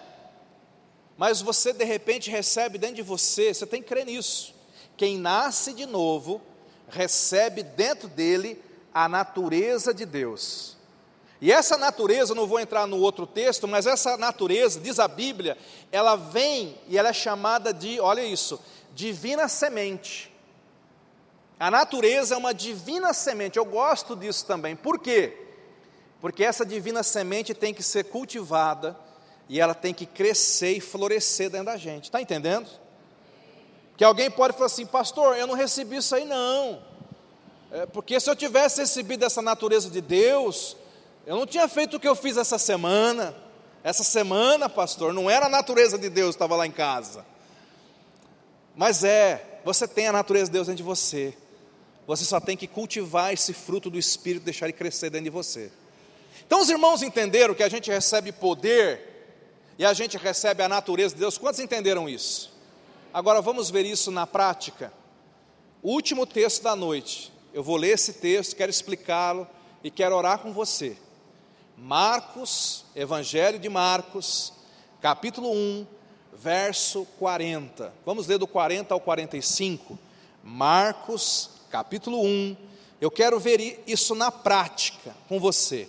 Mas 1.19 1.43
você 1.43 1.75
de 1.75 1.85
repente 1.85 2.31
recebe 2.31 2.79
dentro 2.79 2.97
de 2.97 3.03
você, 3.03 3.53
você 3.53 3.67
tem 3.67 3.83
que 3.83 3.89
crer 3.89 4.07
nisso. 4.07 4.55
Quem 4.97 5.19
nasce 5.19 5.75
de 5.75 5.85
novo 5.85 6.41
recebe 6.89 7.63
dentro 7.63 8.09
dele 8.09 8.63
a 8.95 9.09
natureza 9.09 9.93
de 9.93 10.07
Deus. 10.07 10.78
E 11.41 11.53
essa 11.53 11.77
natureza, 11.77 12.35
não 12.35 12.47
vou 12.47 12.59
entrar 12.59 12.87
no 12.87 12.99
outro 12.99 13.27
texto, 13.27 13.69
mas 13.69 13.87
essa 13.87 14.17
natureza, 14.17 14.81
diz 14.81 14.99
a 14.99 15.07
Bíblia, 15.07 15.57
ela 15.93 16.17
vem 16.17 16.77
e 16.89 16.99
ela 16.99 17.11
é 17.11 17.13
chamada 17.13 17.73
de, 17.73 18.01
olha 18.01 18.25
isso, 18.25 18.61
divina 18.93 19.47
semente. 19.47 20.33
A 21.61 21.71
natureza 21.71 22.35
é 22.35 22.39
uma 22.39 22.53
divina 22.53 23.13
semente, 23.13 23.57
eu 23.57 23.65
gosto 23.65 24.17
disso 24.17 24.47
também. 24.47 24.75
Por 24.75 24.99
quê? 24.99 25.47
Porque 26.21 26.43
essa 26.43 26.67
divina 26.67 27.03
semente 27.05 27.55
tem 27.55 27.73
que 27.73 27.83
ser 27.83 28.05
cultivada 28.05 28.97
e 29.49 29.61
ela 29.61 29.75
tem 29.75 29.95
que 29.95 30.07
crescer 30.07 30.73
e 30.73 30.81
florescer 30.81 31.51
dentro 31.51 31.67
da 31.67 31.77
gente. 31.77 32.05
Está 32.05 32.21
entendendo? 32.21 32.69
Que 33.97 34.05
alguém 34.05 34.31
pode 34.31 34.55
falar 34.55 34.67
assim, 34.67 34.87
pastor, 34.87 35.37
eu 35.37 35.47
não 35.47 35.55
recebi 35.55 35.97
isso 35.97 36.15
aí 36.15 36.25
não. 36.25 36.83
É, 37.71 37.87
porque 37.87 38.19
se 38.19 38.29
eu 38.29 38.37
tivesse 38.37 38.81
recebido 38.81 39.25
essa 39.25 39.43
natureza 39.43 39.91
de 39.91 40.01
Deus, 40.01 40.77
eu 41.29 41.37
não 41.37 41.47
tinha 41.47 41.69
feito 41.69 41.99
o 41.99 42.01
que 42.01 42.09
eu 42.09 42.17
fiz 42.17 42.39
essa 42.39 42.57
semana. 42.57 43.35
Essa 43.85 44.03
semana, 44.03 44.67
pastor, 44.67 45.13
não 45.13 45.29
era 45.29 45.45
a 45.45 45.49
natureza 45.51 45.99
de 45.99 46.09
Deus 46.09 46.31
que 46.31 46.37
estava 46.37 46.57
lá 46.57 46.67
em 46.67 46.71
casa. 46.71 47.23
Mas 48.75 49.05
é, 49.05 49.61
Você 49.63 49.87
tem 49.87 50.09
a 50.09 50.13
natureza 50.13 50.47
de 50.47 50.53
Deus 50.53 50.69
dentro 50.69 50.79
de 50.79 50.83
você. 50.83 51.37
Você 52.07 52.25
só 52.25 52.41
tem 52.41 52.57
que 52.57 52.67
cultivar 52.67 53.31
esse 53.35 53.53
fruto 53.53 53.91
do 53.91 53.99
Espírito, 53.99 54.45
deixar 54.45 54.65
ele 54.65 54.73
crescer 54.73 55.11
dentro 55.11 55.25
de 55.25 55.31
você. 55.31 55.71
Então 56.47 56.63
os 56.63 56.71
irmãos 56.71 57.03
entenderam 57.03 57.55
que 57.55 57.63
a 57.63 57.69
gente 57.69 57.91
recebe 57.91 58.33
poder 58.33 59.37
e 59.79 59.85
a 59.85 59.93
gente 59.93 60.17
recebe 60.17 60.63
a 60.63 60.69
natureza 60.69 61.15
de 61.15 61.21
Deus. 61.21 61.37
Quantos 61.37 61.61
entenderam 61.61 62.09
isso? 62.09 62.51
Agora 63.13 63.43
vamos 63.43 63.69
ver 63.69 63.85
isso 63.85 64.11
na 64.11 64.27
prática. 64.27 64.91
Último 65.83 66.25
texto 66.25 66.63
da 66.63 66.75
noite. 66.75 67.31
Eu 67.53 67.63
vou 67.63 67.77
ler 67.77 67.91
esse 67.91 68.15
texto, 68.15 68.57
quero 68.57 68.71
explicá-lo 68.71 69.47
e 69.85 69.91
quero 69.91 70.17
orar 70.17 70.39
com 70.39 70.55
você. 70.55 70.97
Marcos, 71.81 72.85
Evangelho 72.95 73.57
de 73.57 73.69
Marcos, 73.69 74.53
capítulo 75.01 75.53
1, 75.53 75.87
verso 76.33 77.07
40. 77.21 77.95
Vamos 78.05 78.27
ler 78.27 78.37
do 78.37 78.49
40 78.49 78.93
ao 78.93 79.01
45. 79.01 79.97
Marcos, 80.43 81.51
capítulo 81.71 82.21
1. 82.21 82.57
Eu 83.01 83.13
quero 83.13 83.39
ver 83.39 83.83
isso 83.87 84.17
na 84.17 84.33
prática 84.33 85.15
com 85.29 85.39
você. 85.39 85.89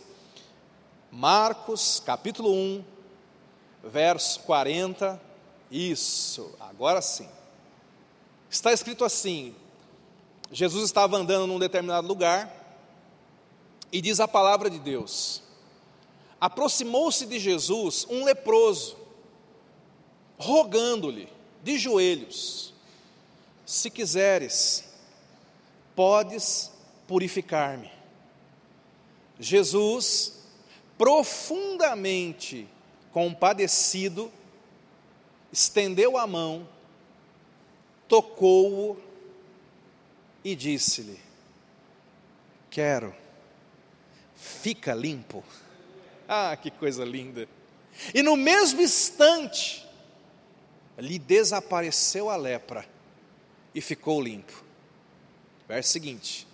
Marcos, 1.12 1.99
capítulo 2.06 2.54
1, 2.54 2.86
verso 3.86 4.41
40. 4.41 5.19
Isso, 5.71 6.54
agora 6.60 7.02
sim. 7.02 7.28
Está 8.47 8.71
escrito 8.71 9.04
assim: 9.04 9.56
Jesus 10.52 10.86
estava 10.86 11.17
andando 11.17 11.47
num 11.47 11.58
determinado 11.58 12.08
lugar 12.08 12.56
e 13.91 13.99
diz 13.99 14.19
a 14.19 14.28
palavra 14.28 14.69
de 14.69 14.78
Deus: 14.78 15.48
aproximou-se 16.39 17.25
de 17.25 17.39
Jesus 17.39 18.06
um 18.10 18.23
leproso, 18.23 18.97
rogando-lhe 20.38 21.28
de 21.63 21.78
joelhos: 21.78 22.73
se 23.65 23.89
quiseres, 23.89 24.86
podes 25.95 26.71
purificar-me. 27.08 27.91
Jesus, 29.39 30.39
profundamente 30.97 32.67
compadecido, 33.12 34.32
estendeu 35.52 36.17
a 36.17 36.28
mão, 36.28 36.67
tocou-o 38.08 38.97
e 40.43 40.56
disse-lhe: 40.56 41.19
Quero, 42.69 43.15
fica 44.36 44.93
limpo. 44.93 45.43
Ah, 46.31 46.55
que 46.55 46.69
coisa 46.69 47.03
linda! 47.03 47.49
E 48.13 48.21
no 48.21 48.37
mesmo 48.37 48.79
instante, 48.79 49.83
lhe 50.95 51.17
desapareceu 51.17 52.29
a 52.29 52.35
lepra 52.35 52.85
e 53.73 53.81
ficou 53.81 54.21
limpo. 54.21 54.63
Verso 55.67 55.91
seguinte: 55.91 56.47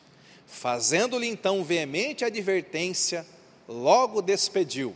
Fazendo-lhe 0.48 1.28
então 1.28 1.62
veemente 1.62 2.24
advertência, 2.24 3.26
logo 3.68 4.22
despediu. 4.22 4.96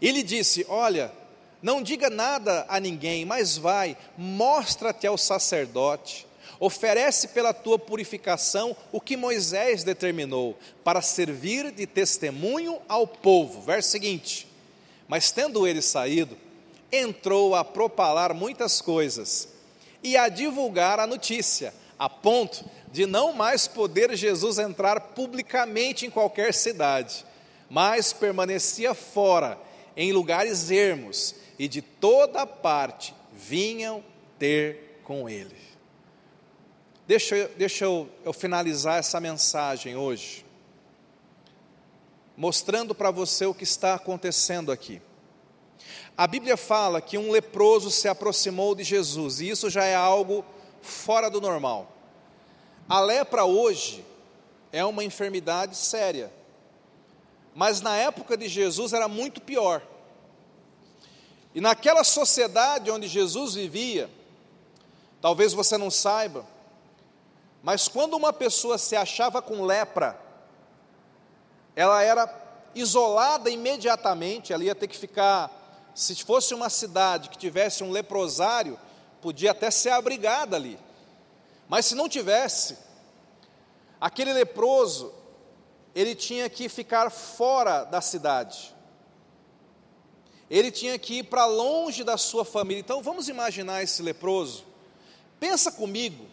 E 0.00 0.12
lhe 0.12 0.22
disse: 0.22 0.64
Olha, 0.68 1.12
não 1.60 1.82
diga 1.82 2.08
nada 2.08 2.64
a 2.68 2.78
ninguém, 2.78 3.24
mas 3.24 3.58
vai, 3.58 3.96
mostra-te 4.16 5.04
ao 5.04 5.18
sacerdote 5.18 6.27
Oferece 6.60 7.28
pela 7.28 7.54
tua 7.54 7.78
purificação 7.78 8.76
o 8.90 9.00
que 9.00 9.16
Moisés 9.16 9.84
determinou, 9.84 10.58
para 10.82 11.00
servir 11.00 11.70
de 11.70 11.86
testemunho 11.86 12.78
ao 12.88 13.06
povo. 13.06 13.60
Verso 13.60 13.90
seguinte: 13.90 14.48
Mas 15.06 15.30
tendo 15.30 15.66
ele 15.66 15.80
saído, 15.80 16.36
entrou 16.90 17.54
a 17.54 17.64
propalar 17.64 18.34
muitas 18.34 18.80
coisas 18.80 19.48
e 20.02 20.16
a 20.16 20.28
divulgar 20.28 20.98
a 20.98 21.06
notícia, 21.06 21.72
a 21.98 22.08
ponto 22.08 22.64
de 22.90 23.06
não 23.06 23.32
mais 23.32 23.68
poder 23.68 24.16
Jesus 24.16 24.58
entrar 24.58 25.00
publicamente 25.00 26.06
em 26.06 26.10
qualquer 26.10 26.54
cidade, 26.54 27.24
mas 27.68 28.12
permanecia 28.12 28.94
fora, 28.94 29.58
em 29.96 30.12
lugares 30.12 30.70
ermos, 30.70 31.34
e 31.58 31.68
de 31.68 31.82
toda 31.82 32.46
parte 32.46 33.14
vinham 33.32 34.02
ter 34.38 35.00
com 35.04 35.28
ele. 35.28 35.67
Deixa, 37.08 37.34
eu, 37.34 37.48
deixa 37.56 37.86
eu, 37.86 38.06
eu 38.22 38.34
finalizar 38.34 38.98
essa 38.98 39.18
mensagem 39.18 39.96
hoje, 39.96 40.44
mostrando 42.36 42.94
para 42.94 43.10
você 43.10 43.46
o 43.46 43.54
que 43.54 43.64
está 43.64 43.94
acontecendo 43.94 44.70
aqui. 44.70 45.00
A 46.14 46.26
Bíblia 46.26 46.54
fala 46.54 47.00
que 47.00 47.16
um 47.16 47.30
leproso 47.30 47.90
se 47.90 48.08
aproximou 48.08 48.74
de 48.74 48.84
Jesus, 48.84 49.40
e 49.40 49.48
isso 49.48 49.70
já 49.70 49.84
é 49.84 49.94
algo 49.94 50.44
fora 50.82 51.30
do 51.30 51.40
normal. 51.40 51.90
A 52.86 53.00
lepra 53.00 53.42
hoje 53.46 54.04
é 54.70 54.84
uma 54.84 55.02
enfermidade 55.02 55.78
séria, 55.78 56.30
mas 57.54 57.80
na 57.80 57.96
época 57.96 58.36
de 58.36 58.48
Jesus 58.48 58.92
era 58.92 59.08
muito 59.08 59.40
pior. 59.40 59.80
E 61.54 61.60
naquela 61.62 62.04
sociedade 62.04 62.90
onde 62.90 63.08
Jesus 63.08 63.54
vivia, 63.54 64.10
talvez 65.22 65.54
você 65.54 65.78
não 65.78 65.90
saiba, 65.90 66.44
mas 67.62 67.88
quando 67.88 68.14
uma 68.14 68.32
pessoa 68.32 68.78
se 68.78 68.94
achava 68.96 69.42
com 69.42 69.64
lepra, 69.64 70.18
ela 71.74 72.02
era 72.02 72.28
isolada 72.74 73.50
imediatamente, 73.50 74.52
ela 74.52 74.64
ia 74.64 74.74
ter 74.74 74.88
que 74.88 74.96
ficar, 74.96 75.90
se 75.94 76.14
fosse 76.24 76.54
uma 76.54 76.70
cidade 76.70 77.28
que 77.28 77.38
tivesse 77.38 77.82
um 77.82 77.90
leprosário, 77.90 78.78
podia 79.20 79.50
até 79.50 79.70
ser 79.70 79.90
abrigada 79.90 80.56
ali. 80.56 80.78
Mas 81.68 81.86
se 81.86 81.94
não 81.94 82.08
tivesse, 82.08 82.78
aquele 84.00 84.32
leproso, 84.32 85.12
ele 85.94 86.14
tinha 86.14 86.48
que 86.48 86.68
ficar 86.68 87.10
fora 87.10 87.84
da 87.84 88.00
cidade. 88.00 88.74
Ele 90.48 90.70
tinha 90.70 90.98
que 90.98 91.18
ir 91.18 91.24
para 91.24 91.44
longe 91.44 92.04
da 92.04 92.16
sua 92.16 92.44
família. 92.44 92.80
Então 92.80 93.02
vamos 93.02 93.28
imaginar 93.28 93.82
esse 93.82 94.00
leproso. 94.00 94.64
Pensa 95.38 95.70
comigo, 95.70 96.26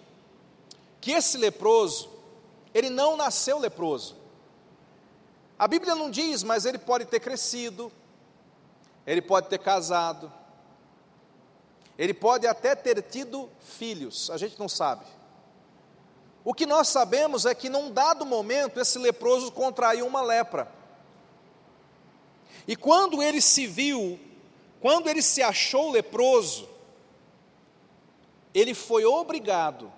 que 1.06 1.12
esse 1.12 1.38
leproso, 1.38 2.10
ele 2.74 2.90
não 2.90 3.16
nasceu 3.16 3.60
leproso. 3.60 4.16
A 5.56 5.68
Bíblia 5.68 5.94
não 5.94 6.10
diz, 6.10 6.42
mas 6.42 6.66
ele 6.66 6.80
pode 6.80 7.06
ter 7.06 7.20
crescido, 7.20 7.92
ele 9.06 9.22
pode 9.22 9.48
ter 9.48 9.60
casado, 9.60 10.34
ele 11.96 12.12
pode 12.12 12.48
até 12.48 12.74
ter 12.74 13.04
tido 13.04 13.48
filhos, 13.78 14.32
a 14.32 14.38
gente 14.38 14.58
não 14.58 14.68
sabe. 14.68 15.06
O 16.44 16.56
que 16.56 16.66
nós 16.66 16.88
sabemos 16.88 17.46
é 17.46 17.54
que 17.54 17.70
num 17.70 17.92
dado 17.92 18.26
momento 18.26 18.80
esse 18.80 18.98
leproso 18.98 19.52
contraiu 19.52 20.08
uma 20.08 20.24
lepra. 20.24 20.72
E 22.68 22.76
quando 22.76 23.22
ele 23.22 23.42
se 23.42 23.68
viu, 23.68 24.20
quando 24.82 25.08
ele 25.08 25.22
se 25.22 25.44
achou 25.44 25.92
leproso, 25.92 26.68
ele 28.56 28.74
foi 28.74 29.06
obrigado 29.06 29.94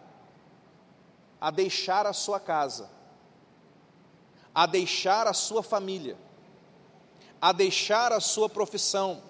a 1.39 1.51
deixar 1.51 2.05
a 2.05 2.13
sua 2.13 2.39
casa, 2.39 2.89
a 4.53 4.65
deixar 4.65 5.27
a 5.27 5.33
sua 5.33 5.61
família, 5.61 6.17
a 7.39 7.51
deixar 7.51 8.11
a 8.11 8.19
sua 8.19 8.49
profissão, 8.49 9.21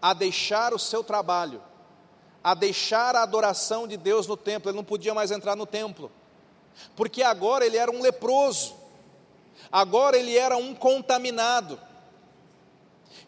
a 0.00 0.12
deixar 0.12 0.74
o 0.74 0.78
seu 0.78 1.02
trabalho, 1.02 1.62
a 2.44 2.54
deixar 2.54 3.16
a 3.16 3.22
adoração 3.22 3.86
de 3.86 3.96
Deus 3.96 4.26
no 4.26 4.36
templo. 4.36 4.70
Ele 4.70 4.76
não 4.76 4.84
podia 4.84 5.14
mais 5.14 5.30
entrar 5.30 5.56
no 5.56 5.66
templo, 5.66 6.10
porque 6.94 7.22
agora 7.22 7.64
ele 7.64 7.76
era 7.76 7.90
um 7.90 8.02
leproso, 8.02 8.74
agora 9.70 10.18
ele 10.18 10.36
era 10.36 10.56
um 10.56 10.74
contaminado. 10.74 11.80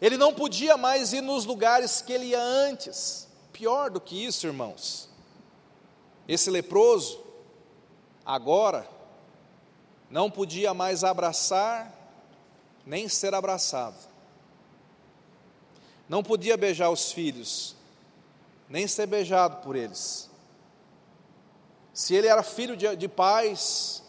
Ele 0.01 0.17
não 0.17 0.33
podia 0.33 0.75
mais 0.75 1.13
ir 1.13 1.21
nos 1.21 1.45
lugares 1.45 2.01
que 2.01 2.11
ele 2.11 2.25
ia 2.27 2.41
antes. 2.41 3.27
Pior 3.53 3.89
do 3.89 4.01
que 4.01 4.25
isso, 4.25 4.45
irmãos, 4.45 5.09
esse 6.27 6.49
leproso, 6.49 7.24
agora 8.25 8.87
não 10.09 10.31
podia 10.31 10.73
mais 10.73 11.03
abraçar 11.03 11.93
nem 12.85 13.07
ser 13.09 13.33
abraçado. 13.33 13.97
Não 16.07 16.21
podia 16.21 16.55
beijar 16.55 16.89
os 16.89 17.11
filhos, 17.11 17.75
nem 18.69 18.87
ser 18.87 19.07
beijado 19.07 19.57
por 19.57 19.75
eles. 19.75 20.29
Se 21.93 22.13
ele 22.13 22.27
era 22.27 22.43
filho 22.43 22.77
de, 22.77 22.95
de 22.95 23.07
pais, 23.07 24.03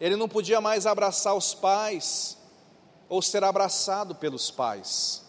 ele 0.00 0.16
não 0.16 0.28
podia 0.28 0.60
mais 0.60 0.86
abraçar 0.86 1.34
os 1.34 1.54
pais 1.54 2.36
ou 3.08 3.22
ser 3.22 3.44
abraçado 3.44 4.14
pelos 4.14 4.50
pais. 4.50 5.27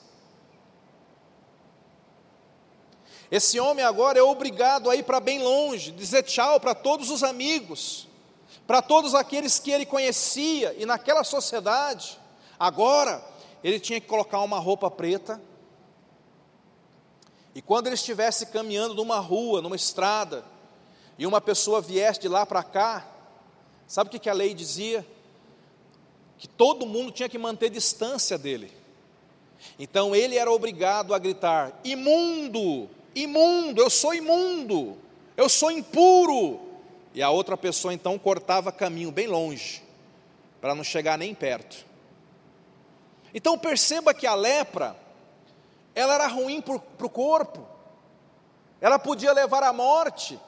Esse 3.32 3.60
homem 3.60 3.86
agora 3.86 4.18
é 4.18 4.24
obrigado 4.24 4.90
a 4.90 4.96
ir 4.96 5.04
para 5.04 5.20
bem 5.20 5.42
longe, 5.42 5.92
dizer 5.92 6.24
tchau 6.24 6.60
para 6.60 6.74
todos 6.74 7.12
os 7.12 7.24
amigos, 7.24 8.08
para 8.66 8.82
todos 8.82 9.14
aqueles 9.14 9.60
que 9.60 9.72
ele 9.72 9.86
conhecia, 9.86 10.76
e 10.80 10.86
naquela 10.86 11.24
sociedade, 11.24 12.20
agora 12.60 13.24
ele 13.64 13.80
tinha 13.80 14.02
que 14.02 14.08
colocar 14.08 14.40
uma 14.42 14.58
roupa 14.58 14.90
preta, 14.90 15.40
e 17.54 17.62
quando 17.62 17.88
ele 17.88 17.96
estivesse 17.96 18.48
caminhando 18.48 18.96
numa 18.96 19.20
rua, 19.20 19.62
numa 19.62 19.76
estrada, 19.76 20.44
e 21.18 21.28
uma 21.28 21.42
pessoa 21.42 21.82
viesse 21.82 22.22
de 22.22 22.28
lá 22.28 22.46
para 22.46 22.64
cá, 22.64 23.06
sabe 23.86 24.16
o 24.16 24.20
que 24.20 24.30
a 24.30 24.34
lei 24.34 24.54
dizia? 24.54 25.06
Que 26.38 26.48
todo 26.48 26.86
mundo 26.86 27.12
tinha 27.12 27.28
que 27.28 27.38
manter 27.38 27.70
distância 27.70 28.38
dele. 28.38 28.72
Então 29.78 30.16
ele 30.16 30.38
era 30.38 30.50
obrigado 30.50 31.14
a 31.14 31.20
gritar: 31.20 31.78
imundo, 31.84 32.90
imundo, 33.16 33.82
eu 33.82 33.90
sou 33.90 34.14
imundo, 34.14 34.98
eu 35.36 35.50
sou 35.50 35.72
impuro. 35.72 36.60
E 37.14 37.22
a 37.22 37.30
outra 37.30 37.58
pessoa 37.58 37.94
então 37.94 38.18
cortava 38.20 38.72
caminho 38.72 39.12
bem 39.12 39.28
longe, 39.28 39.84
para 40.62 40.76
não 40.76 40.84
chegar 40.84 41.18
nem 41.18 41.34
perto. 41.34 41.86
Então 43.34 43.58
perceba 43.58 44.14
que 44.14 44.28
a 44.28 44.36
lepra, 44.36 44.96
ela 45.94 46.16
era 46.16 46.28
ruim 46.28 46.62
para 46.62 46.76
o 46.76 47.10
corpo, 47.10 47.68
ela 48.82 48.98
podia 48.98 49.34
levar 49.34 49.64
à 49.64 49.74
morte, 49.74 50.40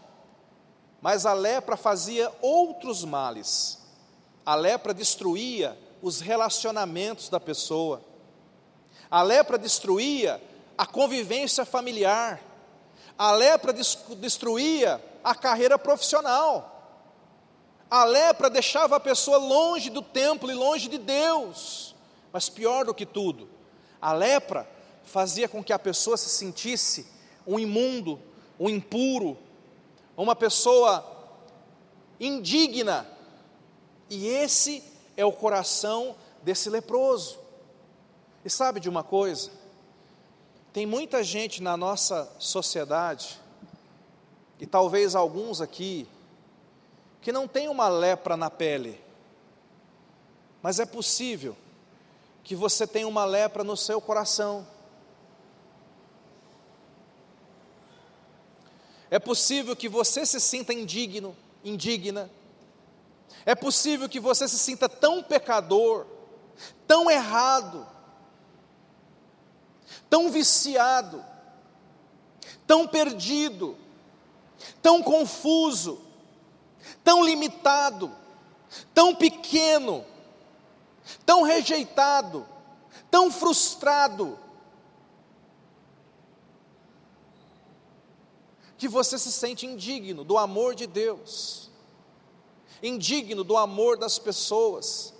mas 1.01 1.25
a 1.25 1.33
lepra 1.33 1.75
fazia 1.75 2.31
outros 2.41 3.03
males. 3.03 3.79
A 4.45 4.55
lepra 4.55 4.93
destruía 4.93 5.77
os 6.01 6.19
relacionamentos 6.19 7.29
da 7.29 7.39
pessoa. 7.39 8.01
A 9.09 9.21
lepra 9.21 9.57
destruía 9.57 10.41
a 10.77 10.85
convivência 10.85 11.65
familiar. 11.65 12.41
A 13.21 13.33
lepra 13.33 13.71
destruía 14.17 14.99
a 15.23 15.35
carreira 15.35 15.77
profissional. 15.77 17.05
A 17.87 18.03
lepra 18.03 18.49
deixava 18.49 18.95
a 18.95 18.99
pessoa 18.99 19.37
longe 19.37 19.91
do 19.91 20.01
templo 20.01 20.49
e 20.49 20.55
longe 20.55 20.89
de 20.89 20.97
Deus. 20.97 21.95
Mas 22.33 22.49
pior 22.49 22.83
do 22.83 22.95
que 22.95 23.05
tudo, 23.05 23.47
a 24.01 24.11
lepra 24.11 24.67
fazia 25.03 25.47
com 25.47 25.63
que 25.63 25.71
a 25.71 25.77
pessoa 25.77 26.17
se 26.17 26.29
sentisse 26.29 27.05
um 27.45 27.59
imundo, 27.59 28.19
um 28.59 28.67
impuro, 28.67 29.37
uma 30.17 30.35
pessoa 30.35 31.05
indigna. 32.19 33.07
E 34.09 34.25
esse 34.25 34.83
é 35.15 35.23
o 35.23 35.31
coração 35.31 36.15
desse 36.41 36.71
leproso. 36.71 37.37
E 38.43 38.49
sabe 38.49 38.79
de 38.79 38.89
uma 38.89 39.03
coisa? 39.03 39.51
Tem 40.73 40.85
muita 40.85 41.23
gente 41.23 41.61
na 41.61 41.75
nossa 41.75 42.31
sociedade, 42.39 43.39
e 44.59 44.65
talvez 44.65 45.15
alguns 45.15 45.59
aqui, 45.59 46.07
que 47.21 47.31
não 47.31 47.47
tem 47.47 47.67
uma 47.67 47.89
lepra 47.89 48.37
na 48.37 48.49
pele, 48.49 48.99
mas 50.61 50.79
é 50.79 50.85
possível 50.85 51.57
que 52.43 52.55
você 52.55 52.87
tenha 52.87 53.07
uma 53.07 53.25
lepra 53.25 53.63
no 53.63 53.75
seu 53.75 53.99
coração. 53.99 54.65
É 59.09 59.19
possível 59.19 59.75
que 59.75 59.89
você 59.89 60.25
se 60.25 60.39
sinta 60.39 60.73
indigno, 60.73 61.35
indigna. 61.65 62.29
É 63.45 63.53
possível 63.53 64.07
que 64.07 64.19
você 64.19 64.47
se 64.47 64.57
sinta 64.57 64.87
tão 64.87 65.21
pecador, 65.21 66.05
tão 66.87 67.11
errado, 67.11 67.85
tão 70.09 70.29
viciado, 70.29 71.23
tão 72.67 72.87
perdido, 72.87 73.77
tão 74.81 75.01
confuso, 75.01 76.01
tão 77.03 77.23
limitado, 77.23 78.11
tão 78.93 79.15
pequeno, 79.15 80.05
tão 81.25 81.43
rejeitado, 81.43 82.45
tão 83.09 83.31
frustrado, 83.31 84.37
que 88.77 88.87
você 88.87 89.19
se 89.19 89.31
sente 89.31 89.67
indigno 89.67 90.23
do 90.23 90.39
amor 90.39 90.73
de 90.73 90.87
Deus, 90.87 91.69
indigno 92.81 93.43
do 93.43 93.55
amor 93.55 93.95
das 93.95 94.17
pessoas. 94.17 95.13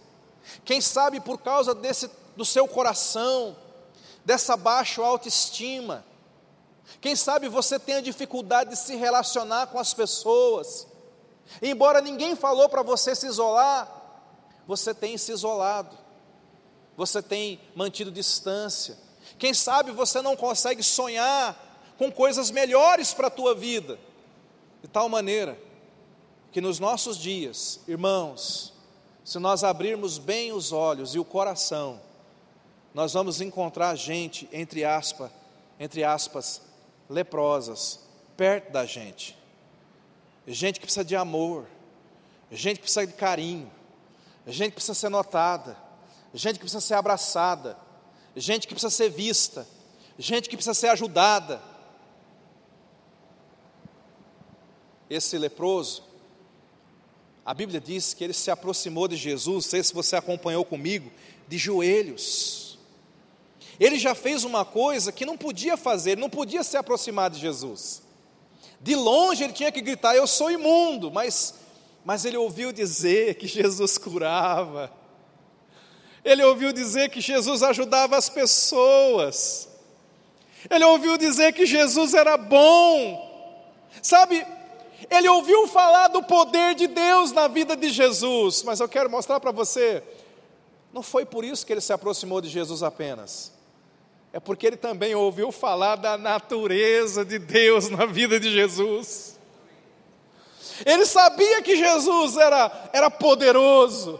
Quem 0.66 0.82
sabe 0.82 1.20
por 1.20 1.38
causa 1.38 1.76
desse 1.76 2.10
do 2.36 2.44
seu 2.44 2.68
coração, 2.68 3.56
dessa 4.26 4.56
baixa 4.56 5.02
autoestima. 5.02 6.06
Quem 7.00 7.16
sabe 7.16 7.48
você 7.48 7.80
tenha 7.80 8.02
dificuldade 8.02 8.72
de 8.72 8.76
se 8.76 8.96
relacionar 8.96 9.68
com 9.68 9.80
as 9.80 9.94
pessoas. 9.94 10.88
Embora 11.62 12.02
ninguém 12.02 12.36
falou 12.36 12.70
para 12.70 12.82
você 12.82 13.16
se 13.16 13.28
isolar, 13.28 13.90
você 14.68 14.94
tem 14.94 15.18
se 15.18 15.32
isolado. 15.32 15.98
Você 16.98 17.22
tem 17.22 17.60
mantido 17.76 18.12
distância. 18.12 18.98
Quem 19.40 19.54
sabe 19.54 19.92
você 19.92 20.22
não 20.22 20.36
consegue 20.36 20.84
sonhar 20.84 21.94
com 21.98 22.12
coisas 22.12 22.52
melhores 22.52 23.14
para 23.14 23.28
a 23.28 23.32
tua 23.32 23.54
vida, 23.54 24.00
de 24.82 24.88
tal 24.88 25.08
maneira 25.08 25.58
que 26.52 26.60
nos 26.60 26.80
nossos 26.80 27.18
dias, 27.18 27.80
irmãos, 27.88 28.74
se 29.24 29.40
nós 29.40 29.64
abrirmos 29.64 30.18
bem 30.18 30.52
os 30.52 30.72
olhos 30.72 31.16
e 31.16 31.20
o 31.20 31.26
coração, 31.26 32.02
nós 32.94 33.14
vamos 33.14 33.42
encontrar 33.42 33.96
gente, 33.96 34.50
entre 34.52 34.84
aspas, 34.84 35.32
entre 35.80 36.04
aspas, 36.04 36.62
leprosas, 37.10 38.00
perto 38.36 38.72
da 38.72 38.86
gente. 38.86 39.38
Gente 40.46 40.80
que 40.80 40.86
precisa 40.86 41.06
de 41.06 41.16
amor, 41.16 41.68
gente 42.52 42.78
que 42.78 42.84
precisa 42.84 43.08
de 43.08 43.14
carinho, 43.14 43.72
gente 44.46 44.70
que 44.70 44.76
precisa 44.76 44.94
ser 44.94 45.10
notada, 45.10 45.78
gente 46.34 46.54
que 46.54 46.62
precisa 46.62 46.82
ser 46.82 46.96
abraçada, 46.96 47.78
gente 48.36 48.68
que 48.68 48.74
precisa 48.74 48.90
ser 48.90 49.10
vista, 49.10 49.68
gente 50.18 50.50
que 50.50 50.56
precisa 50.56 50.74
ser 50.74 50.90
ajudada, 50.90 51.62
esse 55.10 55.38
leproso, 55.38 56.04
a 57.46 57.54
Bíblia 57.54 57.82
diz 57.82 58.14
que 58.14 58.24
ele 58.24 58.34
se 58.34 58.52
aproximou 58.52 59.08
de 59.08 59.16
Jesus, 59.16 59.66
não 59.66 59.70
sei 59.72 59.84
se 59.84 59.94
você 59.94 60.16
acompanhou 60.16 60.64
comigo, 60.64 61.12
de 61.48 61.58
joelhos. 61.58 62.71
Ele 63.82 63.98
já 63.98 64.14
fez 64.14 64.44
uma 64.44 64.64
coisa 64.64 65.12
que 65.12 65.26
não 65.26 65.36
podia 65.36 65.76
fazer, 65.76 66.16
não 66.16 66.30
podia 66.30 66.64
se 66.64 66.78
aproximar 66.78 67.32
de 67.32 67.40
Jesus. 67.40 68.04
De 68.80 68.96
longe 68.96 69.44
ele 69.44 69.54
tinha 69.54 69.72
que 69.72 69.82
gritar: 69.82 70.16
Eu 70.16 70.28
sou 70.28 70.52
imundo, 70.52 71.10
mas, 71.10 71.56
mas 72.06 72.24
ele 72.24 72.38
ouviu 72.38 72.72
dizer 72.72 73.36
que 73.36 73.48
Jesus 73.48 73.98
curava, 73.98 74.92
ele 76.24 76.44
ouviu 76.44 76.72
dizer 76.72 77.10
que 77.10 77.20
Jesus 77.20 77.64
ajudava 77.64 78.16
as 78.16 78.30
pessoas, 78.30 79.68
ele 80.70 80.86
ouviu 80.86 81.18
dizer 81.18 81.52
que 81.52 81.66
Jesus 81.66 82.14
era 82.14 82.38
bom. 82.38 83.30
Sabe, 84.04 84.46
ele 85.10 85.28
ouviu 85.28 85.68
falar 85.68 86.08
do 86.10 86.22
poder 86.22 86.76
de 86.76 86.86
Deus 86.86 87.32
na 87.32 87.48
vida 87.48 87.76
de 87.76 87.90
Jesus, 87.90 88.62
mas 88.62 88.80
eu 88.80 88.88
quero 88.88 89.10
mostrar 89.10 89.40
para 89.40 89.52
você, 89.52 90.04
não 90.94 91.02
foi 91.02 91.26
por 91.26 91.44
isso 91.44 91.66
que 91.66 91.74
ele 91.74 91.82
se 91.82 91.92
aproximou 91.92 92.42
de 92.42 92.48
Jesus 92.48 92.84
apenas, 92.84 93.51
é 94.34 94.40
porque 94.40 94.66
ele 94.66 94.78
também 94.78 95.14
ouviu 95.14 95.52
falar 95.52 95.98
da 95.98 96.18
natureza 96.18 97.26
de 97.26 97.38
Deus 97.38 97.90
na 97.90 98.06
vida 98.06 98.40
de 98.40 98.52
Jesus. 98.52 99.40
Ele 100.86 101.06
sabia 101.06 101.62
que 101.62 101.76
Jesus 101.76 102.38
era, 102.38 102.90
era 102.94 103.10
poderoso, 103.12 104.20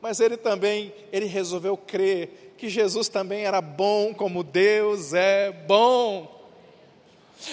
mas 0.00 0.18
ele 0.18 0.36
também, 0.36 0.94
ele 1.12 1.26
resolveu 1.26 1.76
crer 1.76 2.54
que 2.56 2.68
Jesus 2.68 3.08
também 3.08 3.44
era 3.44 3.60
bom 3.60 4.14
como 4.14 4.42
Deus 4.42 5.12
é 5.12 5.52
bom. 5.52 6.34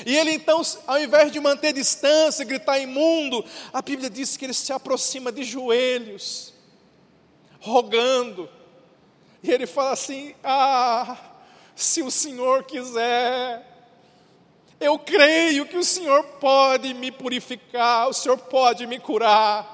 E 0.06 0.15
ele 0.17 0.32
então, 0.32 0.62
ao 0.88 0.97
invés 0.97 1.32
de 1.32 1.41
manter 1.41 1.73
distância, 1.73 2.45
gritar 2.45 2.79
imundo, 2.79 3.43
a 3.73 3.82
Bíblia 3.82 4.10
diz 4.10 4.38
que 4.38 4.45
ele 4.45 4.53
se 4.53 4.71
aproxima 4.71 5.29
de 5.29 5.43
joelhos, 5.43 6.53
rogando. 7.60 8.49
E 9.43 9.51
ele 9.51 9.67
fala 9.67 9.91
assim: 9.91 10.34
Ah, 10.41 11.17
se 11.75 12.01
o 12.01 12.12
Senhor 12.12 12.63
quiser, 12.63 13.65
eu 14.79 14.97
creio 14.99 15.65
que 15.65 15.77
o 15.77 15.83
Senhor 15.83 16.23
pode 16.39 16.93
me 16.93 17.12
purificar, 17.12 18.07
o 18.09 18.13
Senhor 18.13 18.38
pode 18.38 18.86
me 18.86 18.99
curar. 18.99 19.71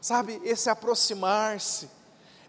Sabe, 0.00 0.40
esse 0.44 0.70
aproximar-se, 0.70 1.90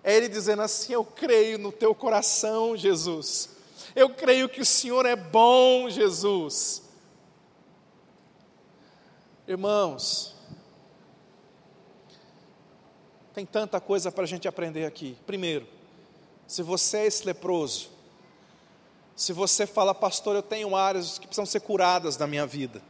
é 0.03 0.15
ele 0.15 0.29
dizendo 0.29 0.62
assim: 0.62 0.93
Eu 0.93 1.03
creio 1.03 1.57
no 1.57 1.71
teu 1.71 1.93
coração, 1.95 2.77
Jesus 2.77 3.59
eu 3.95 4.09
creio 4.09 4.47
que 4.47 4.62
o 4.62 4.65
Senhor 4.65 5.05
é 5.05 5.15
bom, 5.15 5.89
Jesus. 5.89 6.83
Irmãos, 9.47 10.35
tem 13.33 13.45
tanta 13.45 13.79
coisa 13.79 14.12
para 14.12 14.23
a 14.23 14.27
gente 14.27 14.47
aprender 14.47 14.85
aqui. 14.85 15.17
Primeiro, 15.25 15.67
se 16.45 16.62
você 16.62 16.97
é 16.97 17.05
esse 17.07 17.25
leproso, 17.25 17.89
se 19.19 19.34
você 19.34 19.67
fala, 19.67 19.93
pastor, 19.93 20.38
eu 20.38 20.41
tenho 20.41 20.77
áreas 20.77 21.19
que 21.19 21.27
precisam 21.27 21.45
ser 21.45 21.60
curadas 21.60 22.17
na 22.17 22.25
minha 22.25 22.47
vida, 22.47 22.82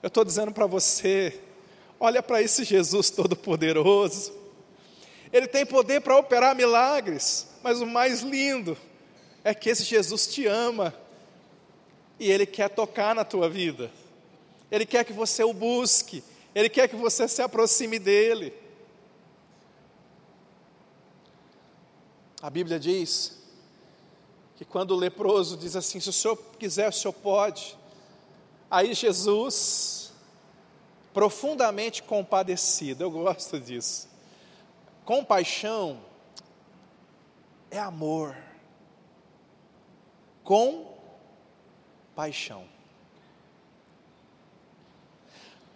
eu 0.00 0.06
estou 0.06 0.24
dizendo 0.24 0.52
para 0.52 0.68
você, 0.68 1.40
olha 1.98 2.22
para 2.22 2.40
esse 2.40 2.62
Jesus 2.62 3.10
Todo-Poderoso, 3.10 4.32
Ele 5.32 5.48
tem 5.48 5.66
poder 5.66 6.00
para 6.00 6.16
operar 6.16 6.54
milagres, 6.54 7.48
mas 7.60 7.80
o 7.80 7.86
mais 7.86 8.20
lindo 8.20 8.78
é 9.42 9.52
que 9.52 9.68
esse 9.68 9.82
Jesus 9.82 10.28
te 10.28 10.46
ama 10.46 10.94
e 12.20 12.30
ele 12.30 12.46
quer 12.46 12.70
tocar 12.70 13.12
na 13.12 13.24
tua 13.24 13.50
vida. 13.50 13.90
Ele 14.70 14.86
quer 14.86 15.04
que 15.04 15.12
você 15.12 15.42
o 15.42 15.52
busque, 15.52 16.22
Ele 16.54 16.68
quer 16.68 16.86
que 16.86 16.94
você 16.94 17.26
se 17.26 17.42
aproxime 17.42 17.98
dEle. 17.98 18.54
A 22.40 22.48
Bíblia 22.48 22.78
diz 22.78 23.37
que 24.58 24.64
quando 24.64 24.90
o 24.90 24.96
leproso 24.96 25.56
diz 25.56 25.76
assim: 25.76 26.00
se 26.00 26.08
o 26.08 26.12
senhor 26.12 26.36
quiser, 26.58 26.88
o 26.88 26.92
senhor 26.92 27.12
pode. 27.12 27.78
Aí 28.68 28.92
Jesus, 28.92 30.12
profundamente 31.14 32.02
compadecido, 32.02 33.04
eu 33.04 33.10
gosto 33.10 33.60
disso. 33.60 34.08
Compaixão 35.04 36.00
é 37.70 37.78
amor. 37.78 38.36
Com 40.42 40.92
paixão. 42.16 42.66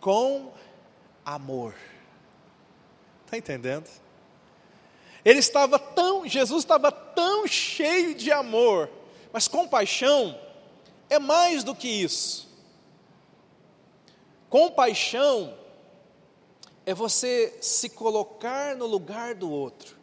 Com 0.01 0.53
amor. 1.25 1.77
Está 3.25 3.39
entendendo? 3.39 3.89
Ele 5.25 5.39
estava 5.39 5.79
tão, 5.79 6.27
Jesus 6.27 6.65
estava 6.65 6.91
tão 6.91 7.47
cheio 7.47 8.15
de 8.15 8.33
amor, 8.33 8.91
mas 9.33 9.47
compaixão 9.47 10.39
é 11.09 11.19
mais 11.19 11.63
do 11.63 11.75
que 11.75 11.89
isso. 11.89 12.49
Compaixão 14.51 15.57
é 16.85 16.93
você 16.93 17.57
se 17.61 17.89
colocar 17.89 18.77
no 18.77 18.87
lugar 18.87 19.35
do 19.35 19.51
outro. 19.51 19.97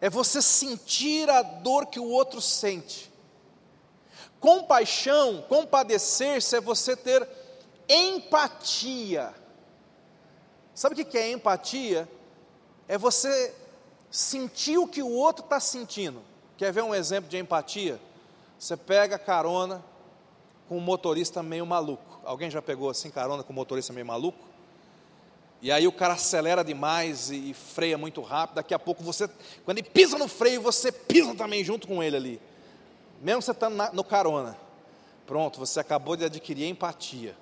É 0.00 0.10
você 0.10 0.42
sentir 0.42 1.30
a 1.30 1.42
dor 1.42 1.86
que 1.86 1.98
o 1.98 2.08
outro 2.08 2.40
sente. 2.40 3.10
Compaixão, 4.38 5.42
compadecer-se 5.48 6.56
é 6.56 6.60
você 6.60 6.96
ter 6.96 7.26
empatia. 7.88 9.32
Sabe 10.74 11.00
o 11.00 11.04
que 11.04 11.16
é 11.16 11.30
empatia? 11.30 12.08
É 12.92 12.98
você 12.98 13.54
sentir 14.10 14.76
o 14.76 14.86
que 14.86 15.02
o 15.02 15.08
outro 15.08 15.42
está 15.42 15.58
sentindo. 15.58 16.20
Quer 16.58 16.70
ver 16.74 16.82
um 16.82 16.94
exemplo 16.94 17.30
de 17.30 17.38
empatia? 17.38 17.98
Você 18.58 18.76
pega 18.76 19.18
carona 19.18 19.82
com 20.68 20.76
um 20.76 20.80
motorista 20.80 21.42
meio 21.42 21.64
maluco. 21.64 22.20
Alguém 22.22 22.50
já 22.50 22.60
pegou 22.60 22.90
assim 22.90 23.08
carona 23.08 23.42
com 23.42 23.50
um 23.50 23.56
motorista 23.56 23.94
meio 23.94 24.04
maluco? 24.04 24.44
E 25.62 25.72
aí 25.72 25.88
o 25.88 25.92
cara 25.92 26.12
acelera 26.12 26.62
demais 26.62 27.30
e, 27.30 27.54
freia 27.54 27.96
muito 27.96 28.20
rápido. 28.20 28.56
Daqui 28.56 28.74
a 28.74 28.78
pouco 28.78 29.02
você, 29.02 29.26
quando 29.64 29.78
ele 29.78 29.88
pisa 29.88 30.18
no 30.18 30.28
freio, 30.28 30.60
você 30.60 30.92
pisa 30.92 31.34
também 31.34 31.64
junto 31.64 31.88
com 31.88 32.02
ele 32.02 32.16
ali. 32.18 32.40
Mesmo 33.22 33.40
você 33.40 33.52
estando 33.52 33.74
no 33.94 34.04
carona. 34.04 34.54
Pronto, 35.26 35.58
você 35.58 35.80
acabou 35.80 36.14
de 36.14 36.26
adquirir 36.26 36.68
empatia. 36.68 37.34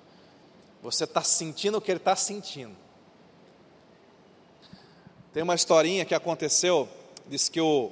Você 0.81 1.03
está 1.03 1.21
sentindo 1.21 1.77
o 1.77 1.81
que 1.81 1.91
ele 1.91 1.97
está 1.97 2.15
sentindo. 2.15 2.77
Tem 5.33 5.43
uma 5.43 5.55
historinha 5.55 6.03
que 6.03 6.13
aconteceu, 6.13 6.89
diz 7.25 7.47
que 7.47 7.61
o, 7.61 7.89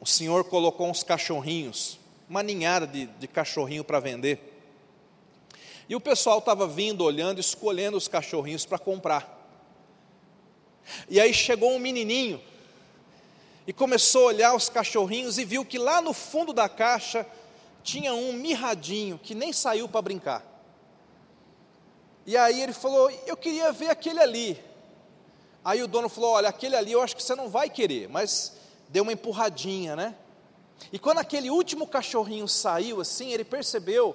o 0.00 0.06
senhor 0.06 0.44
colocou 0.44 0.88
uns 0.88 1.02
cachorrinhos, 1.02 1.98
uma 2.28 2.40
ninhada 2.40 2.86
de, 2.86 3.06
de 3.06 3.26
cachorrinho 3.26 3.82
para 3.82 3.98
vender. 3.98 4.38
E 5.88 5.96
o 5.96 6.00
pessoal 6.00 6.38
estava 6.38 6.68
vindo, 6.68 7.02
olhando, 7.02 7.40
escolhendo 7.40 7.96
os 7.96 8.06
cachorrinhos 8.06 8.64
para 8.64 8.78
comprar. 8.78 9.28
E 11.08 11.20
aí 11.20 11.34
chegou 11.34 11.72
um 11.72 11.80
menininho 11.80 12.40
e 13.66 13.72
começou 13.72 14.22
a 14.22 14.26
olhar 14.26 14.54
os 14.54 14.68
cachorrinhos 14.68 15.36
e 15.36 15.44
viu 15.44 15.64
que 15.64 15.78
lá 15.78 16.00
no 16.00 16.12
fundo 16.12 16.52
da 16.52 16.68
caixa 16.68 17.26
tinha 17.82 18.14
um 18.14 18.34
mirradinho 18.34 19.18
que 19.18 19.34
nem 19.34 19.52
saiu 19.52 19.88
para 19.88 20.00
brincar. 20.00 20.44
E 22.24 22.36
aí 22.36 22.62
ele 22.62 22.72
falou: 22.72 23.10
Eu 23.26 23.36
queria 23.36 23.72
ver 23.72 23.90
aquele 23.90 24.20
ali. 24.20 24.73
Aí 25.64 25.82
o 25.82 25.88
dono 25.88 26.08
falou: 26.08 26.32
Olha, 26.32 26.48
aquele 26.48 26.76
ali 26.76 26.92
eu 26.92 27.00
acho 27.00 27.16
que 27.16 27.22
você 27.22 27.34
não 27.34 27.48
vai 27.48 27.70
querer, 27.70 28.08
mas 28.08 28.52
deu 28.88 29.02
uma 29.02 29.12
empurradinha, 29.12 29.96
né? 29.96 30.14
E 30.92 30.98
quando 30.98 31.18
aquele 31.18 31.50
último 31.50 31.86
cachorrinho 31.86 32.46
saiu 32.46 33.00
assim, 33.00 33.32
ele 33.32 33.44
percebeu 33.44 34.14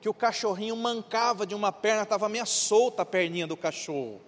que 0.00 0.08
o 0.08 0.14
cachorrinho 0.14 0.76
mancava 0.76 1.46
de 1.46 1.54
uma 1.54 1.72
perna, 1.72 2.02
estava 2.02 2.28
meio 2.28 2.46
solta 2.46 3.02
a 3.02 3.06
perninha 3.06 3.46
do 3.46 3.56
cachorro. 3.56 4.20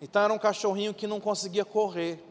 Então 0.00 0.22
era 0.22 0.32
um 0.32 0.38
cachorrinho 0.38 0.92
que 0.92 1.06
não 1.06 1.20
conseguia 1.20 1.64
correr. 1.64 2.22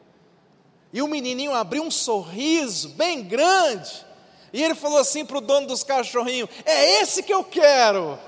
E 0.93 1.01
o 1.01 1.07
menininho 1.07 1.53
abriu 1.53 1.83
um 1.83 1.91
sorriso 1.91 2.89
bem 2.89 3.23
grande. 3.23 4.05
E 4.51 4.61
ele 4.61 4.75
falou 4.75 4.97
assim 4.97 5.25
para 5.25 5.37
o 5.37 5.41
dono 5.41 5.67
dos 5.67 5.83
cachorrinhos: 5.83 6.49
É 6.65 7.01
esse 7.01 7.23
que 7.23 7.33
eu 7.33 7.43
quero. 7.43 8.19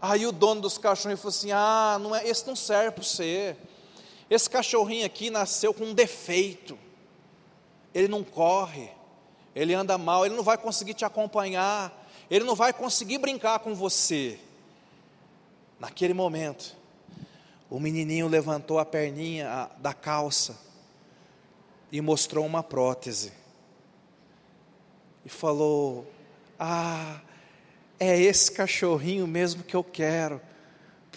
Aí 0.00 0.26
o 0.26 0.32
dono 0.32 0.62
dos 0.62 0.78
cachorrinhos 0.78 1.20
falou 1.20 1.34
assim: 1.34 1.52
Ah, 1.52 1.98
não 2.00 2.16
é, 2.16 2.26
esse 2.26 2.46
não 2.46 2.56
serve 2.56 2.92
para 2.92 3.04
você. 3.04 3.56
Esse 4.30 4.48
cachorrinho 4.48 5.04
aqui 5.04 5.28
nasceu 5.28 5.74
com 5.74 5.86
um 5.86 5.94
defeito. 5.94 6.78
Ele 7.92 8.06
não 8.06 8.22
corre, 8.22 8.88
ele 9.56 9.74
anda 9.74 9.98
mal, 9.98 10.24
ele 10.24 10.36
não 10.36 10.44
vai 10.44 10.56
conseguir 10.56 10.94
te 10.94 11.04
acompanhar, 11.04 12.08
ele 12.30 12.44
não 12.44 12.54
vai 12.54 12.72
conseguir 12.72 13.18
brincar 13.18 13.58
com 13.58 13.74
você. 13.74 14.38
Naquele 15.80 16.14
momento, 16.14 16.76
o 17.68 17.80
menininho 17.80 18.28
levantou 18.28 18.78
a 18.78 18.84
perninha 18.84 19.68
da 19.78 19.92
calça 19.92 20.56
e 21.90 22.00
mostrou 22.00 22.46
uma 22.46 22.62
prótese. 22.62 23.32
E 25.24 25.28
falou: 25.28 26.08
Ah, 26.56 27.20
é 27.98 28.16
esse 28.20 28.52
cachorrinho 28.52 29.26
mesmo 29.26 29.64
que 29.64 29.74
eu 29.74 29.82
quero 29.82 30.40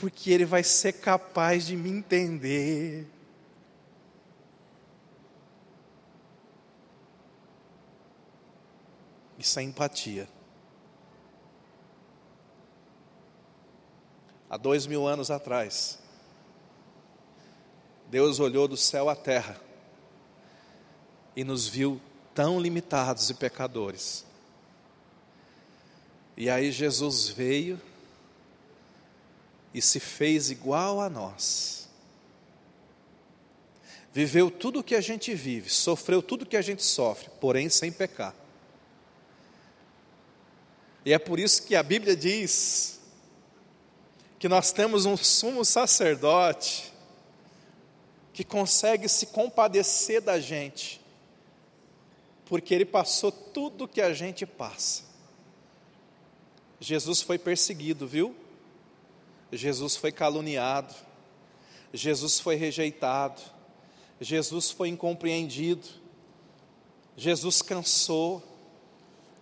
porque 0.04 0.32
ele 0.32 0.44
vai 0.44 0.66
ser 0.66 0.92
capaz 0.92 1.66
de 1.66 1.78
me 1.78 1.90
entender. 1.90 3.08
Isso 9.40 9.58
é 9.58 9.64
empatia. 9.64 10.28
Há 14.50 14.58
dois 14.58 14.86
mil 14.86 15.08
anos 15.08 15.32
atrás, 15.32 15.98
Deus 18.10 18.42
olhou 18.42 18.68
do 18.68 18.76
céu 18.76 19.08
à 19.08 19.16
terra 19.16 19.58
e 21.34 21.46
nos 21.46 21.66
viu 21.66 22.02
tão 22.36 22.60
limitados 22.60 23.30
e 23.30 23.34
pecadores. 23.36 24.26
E 26.36 26.50
aí 26.50 26.74
Jesus 26.74 27.30
veio 27.30 27.93
e 29.74 29.82
se 29.82 30.00
fez 30.00 30.52
igual 30.52 31.02
a 31.02 31.10
nós. 31.10 31.90
Viveu 34.14 34.52
tudo 34.52 34.80
o 34.80 34.84
que 34.84 34.94
a 34.94 35.02
gente 35.02 35.34
vive, 35.34 35.70
sofreu 35.70 36.22
tudo 36.22 36.44
o 36.44 36.46
que 36.46 36.56
a 36.56 36.62
gente 36.62 36.84
sofre, 36.84 37.30
porém 37.42 37.68
sem 37.70 37.92
pecar. 37.92 38.36
E 41.04 41.12
é 41.12 41.18
por 41.18 41.40
isso 41.40 41.64
que 41.64 41.76
a 41.76 41.82
Bíblia 41.84 42.16
diz 42.16 43.00
que 44.38 44.48
nós 44.48 44.72
temos 44.72 45.06
um 45.06 45.18
sumo 45.18 45.66
sacerdote 45.66 46.94
que 48.32 48.44
consegue 48.44 49.08
se 49.10 49.28
compadecer 49.28 50.22
da 50.22 50.40
gente, 50.40 51.02
porque 52.46 52.74
ele 52.74 52.86
passou 52.86 53.32
tudo 53.32 53.86
o 53.86 53.88
que 53.88 54.02
a 54.02 54.14
gente 54.14 54.46
passa. 54.46 55.04
Jesus 56.80 57.22
foi 57.22 57.38
perseguido, 57.38 58.08
viu? 58.08 58.36
Jesus 59.56 59.96
foi 59.96 60.12
caluniado, 60.12 60.94
Jesus 61.94 62.40
foi 62.40 62.56
rejeitado, 62.56 63.42
Jesus 64.20 64.72
foi 64.72 64.90
incompreendido, 64.90 65.88
Jesus 67.16 67.62
cansou, 67.62 68.42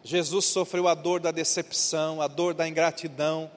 Jesus 0.03 0.45
sofreu 0.45 0.88
a 0.88 0.93
dor 0.93 1.20
da 1.20 1.32
decepção, 1.32 2.22
a 2.22 2.28
dor 2.28 2.53
da 2.53 2.68
ingratidão, 2.68 3.49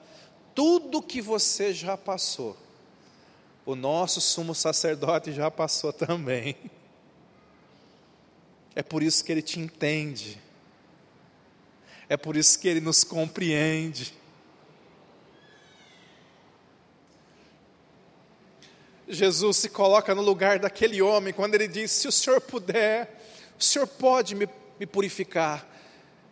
tudo 0.53 1.01
que 1.01 1.21
você 1.21 1.73
já 1.73 1.97
passou, 1.97 2.55
o 3.65 3.75
nosso 3.75 4.21
sumo 4.21 4.55
sacerdote 4.55 5.33
já 5.33 5.51
passou 5.51 5.91
também. 5.93 6.55
É 8.73 8.83
por 8.83 9.01
isso 9.01 9.23
que 9.23 9.31
ele 9.31 9.41
te 9.41 9.59
entende, 9.59 10.39
é 12.07 12.15
por 12.15 12.37
isso 12.37 12.59
que 12.59 12.67
ele 12.67 12.79
nos 12.79 13.03
compreende. 13.03 14.24
Jesus 19.07 19.57
se 19.57 19.69
coloca 19.69 20.15
no 20.15 20.21
lugar 20.21 20.59
daquele 20.59 21.01
homem 21.01 21.33
quando 21.33 21.55
ele 21.55 21.67
diz: 21.67 21.91
Se 21.91 22.07
o 22.07 22.11
senhor 22.11 22.41
puder, 22.41 23.23
o 23.59 23.63
senhor 23.63 23.87
pode 23.87 24.35
me, 24.35 24.47
me 24.79 24.85
purificar. 24.85 25.67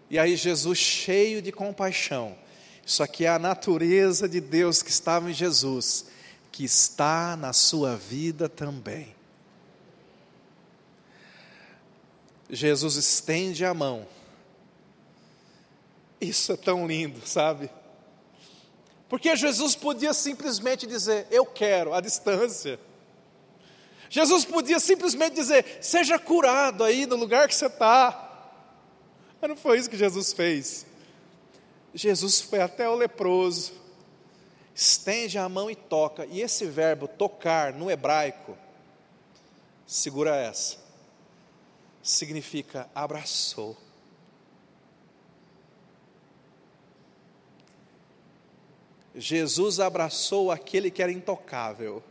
E 0.10 0.18
aí, 0.18 0.36
Jesus, 0.36 0.78
cheio 0.78 1.42
de 1.42 1.52
compaixão, 1.52 2.36
isso 2.86 3.02
aqui 3.02 3.26
é 3.26 3.30
a 3.30 3.40
natureza 3.40 4.28
de 4.28 4.42
Deus 4.42 4.82
que 4.82 4.90
estava 4.90 5.30
em 5.30 5.34
Jesus, 5.34 6.06
que 6.52 6.64
está 6.64 7.36
na 7.36 7.54
sua 7.54 7.96
vida 7.96 8.50
também. 8.50 9.16
Jesus 12.50 12.96
estende 12.96 13.66
a 13.66 13.74
mão 13.74 14.06
Isso 16.22 16.54
é 16.54 16.56
tão 16.56 16.88
lindo, 16.88 17.26
sabe? 17.28 17.70
Porque 19.10 19.36
Jesus 19.36 19.76
podia 19.76 20.14
simplesmente 20.14 20.88
dizer: 20.88 21.28
Eu 21.30 21.46
quero, 21.46 21.94
à 21.94 22.02
distância. 22.02 22.80
Jesus 24.10 24.46
podia 24.46 24.80
simplesmente 24.80 25.36
dizer: 25.36 25.80
Seja 25.82 26.20
curado 26.20 26.84
aí 26.84 27.06
no 27.06 27.16
lugar 27.16 27.48
que 27.48 27.56
você 27.56 27.68
está. 27.68 28.30
Mas 29.42 29.50
não 29.50 29.58
foi 29.58 29.78
isso 29.78 29.90
que 29.90 29.98
Jesus 29.98 30.32
fez. 30.34 30.86
Jesus 31.94 32.42
foi 32.42 32.62
até 32.62 32.90
o 32.90 32.96
leproso, 32.96 33.74
estende 34.74 35.38
a 35.38 35.48
mão 35.48 35.70
e 35.70 35.76
toca. 35.76 36.26
E 36.26 36.42
esse 36.42 36.66
verbo 36.66 37.08
tocar 37.08 37.74
no 37.74 37.92
hebraico, 37.92 38.58
segura 39.86 40.36
essa, 40.36 40.78
significa 42.02 42.90
abraçou. 42.96 43.78
Jesus 49.16 49.80
abraçou 49.80 50.52
aquele 50.52 50.90
que 50.90 51.02
era 51.02 51.12
intocável. 51.12 52.04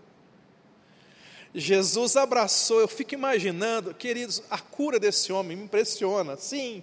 Jesus 1.54 2.16
abraçou, 2.16 2.80
eu 2.80 2.88
fico 2.88 3.14
imaginando, 3.14 3.92
queridos, 3.92 4.42
a 4.50 4.58
cura 4.58 4.98
desse 4.98 5.32
homem 5.32 5.56
me 5.56 5.64
impressiona, 5.64 6.36
sim, 6.36 6.82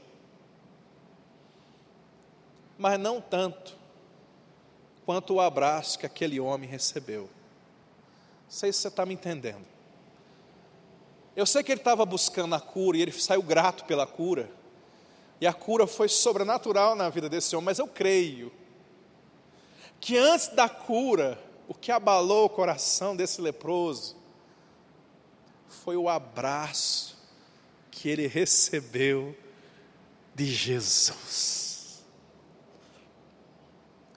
mas 2.78 2.99
não 2.99 3.20
tanto 3.20 3.76
quanto 5.05 5.34
o 5.34 5.41
abraço 5.41 5.97
que 5.97 6.05
aquele 6.05 6.39
homem 6.39 6.70
recebeu. 6.70 7.24
Não 7.24 7.30
sei 8.47 8.72
se 8.72 8.80
você 8.80 8.88
está 8.89 9.05
me 9.05 9.15
entendendo. 9.15 9.65
Eu 11.36 11.47
sei 11.47 11.63
que 11.63 11.72
ele 11.72 11.82
estava 11.82 12.05
buscando 12.05 12.53
a 12.53 12.59
cura 12.59 12.97
e 12.97 13.01
ele 13.01 13.11
saiu 13.11 13.41
grato 13.41 13.86
pela 13.86 14.05
cura, 14.05 14.51
e 15.41 15.47
a 15.47 15.53
cura 15.53 15.88
foi 15.88 16.07
sobrenatural 16.07 16.95
na 16.95 17.09
vida 17.09 17.28
desse 17.28 17.55
homem, 17.55 17.65
mas 17.65 17.80
eu 17.80 17.88
creio 17.88 18.51
que 19.99 20.17
antes 20.17 20.47
da 20.49 20.69
cura, 20.69 21.41
o 21.67 21.73
que 21.73 21.91
abalou 21.91 22.45
o 22.45 22.49
coração 22.49 23.15
desse 23.15 23.41
leproso 23.41 24.15
foi 25.67 25.95
o 25.95 26.09
abraço 26.09 27.17
que 27.91 28.09
ele 28.09 28.27
recebeu 28.27 29.35
de 30.33 30.45
Jesus. 30.45 32.03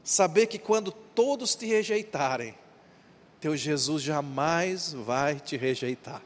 Saber 0.02 0.46
que 0.46 0.58
quando 0.58 0.92
todos 0.92 1.54
te 1.54 1.66
rejeitarem, 1.66 2.54
teu 3.40 3.56
Jesus 3.56 4.02
jamais 4.02 4.92
vai 4.92 5.40
te 5.40 5.56
rejeitar. 5.56 6.22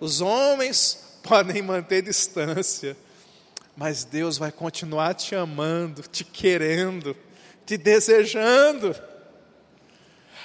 Os 0.00 0.20
homens 0.20 1.18
podem 1.22 1.62
manter 1.62 2.02
distância, 2.02 2.96
mas 3.76 4.04
Deus 4.04 4.36
vai 4.36 4.52
continuar 4.52 5.14
te 5.14 5.34
amando, 5.34 6.02
te 6.02 6.24
querendo 6.24 7.16
te 7.66 7.76
desejando. 7.76 8.94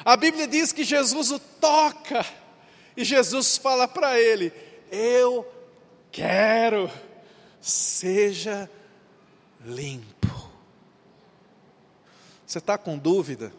A 0.04 0.16
Bíblia 0.16 0.48
diz 0.48 0.72
que 0.72 0.84
Jesus 0.84 1.32
o 1.32 1.40
toca 1.40 2.26
e 2.96 3.04
Jesus 3.04 3.58
fala 3.58 3.88
para 3.88 4.20
ele: 4.20 4.54
Eu 4.92 5.46
quero, 6.12 6.90
seja 7.60 8.70
limpo. 9.66 10.50
Você 12.46 12.58
está 12.58 12.78
com 12.78 12.98
dúvida? 12.98 13.54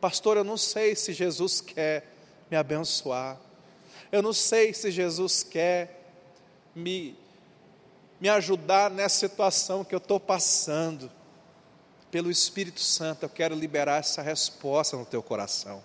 Pastor, 0.00 0.36
eu 0.36 0.44
não 0.44 0.56
sei 0.56 0.96
se 0.96 1.12
Jesus 1.12 1.60
quer 1.60 2.12
me 2.50 2.56
abençoar. 2.56 3.38
Eu 4.10 4.22
não 4.22 4.32
sei 4.32 4.74
se 4.74 4.90
Jesus 4.90 5.42
quer 5.42 6.12
me, 6.74 7.16
me 8.20 8.28
ajudar 8.28 8.90
nessa 8.90 9.18
situação 9.18 9.84
que 9.84 9.94
eu 9.94 9.98
estou 9.98 10.18
passando 10.18 11.10
pelo 12.14 12.30
Espírito 12.30 12.78
Santo, 12.78 13.24
eu 13.24 13.28
quero 13.28 13.56
liberar 13.56 13.98
essa 13.98 14.22
resposta 14.22 14.96
no 14.96 15.04
teu 15.04 15.20
coração. 15.20 15.82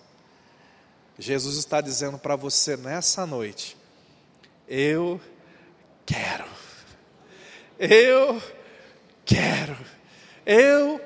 Jesus 1.17 1.57
está 1.57 1.81
dizendo 1.81 2.19
para 2.19 2.35
você 2.35 2.77
nessa 2.77 3.25
noite: 3.25 3.75
Eu 4.67 5.19
quero, 6.05 6.45
eu 7.79 8.39
quero, 9.25 9.75
eu 10.45 11.01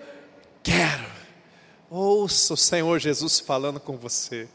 quero. 0.62 1.10
Ouça 1.90 2.56
o 2.56 2.58
Senhor 2.58 3.00
Jesus 3.00 3.40
falando 3.40 3.80
com 3.80 3.96
você. 3.96 4.50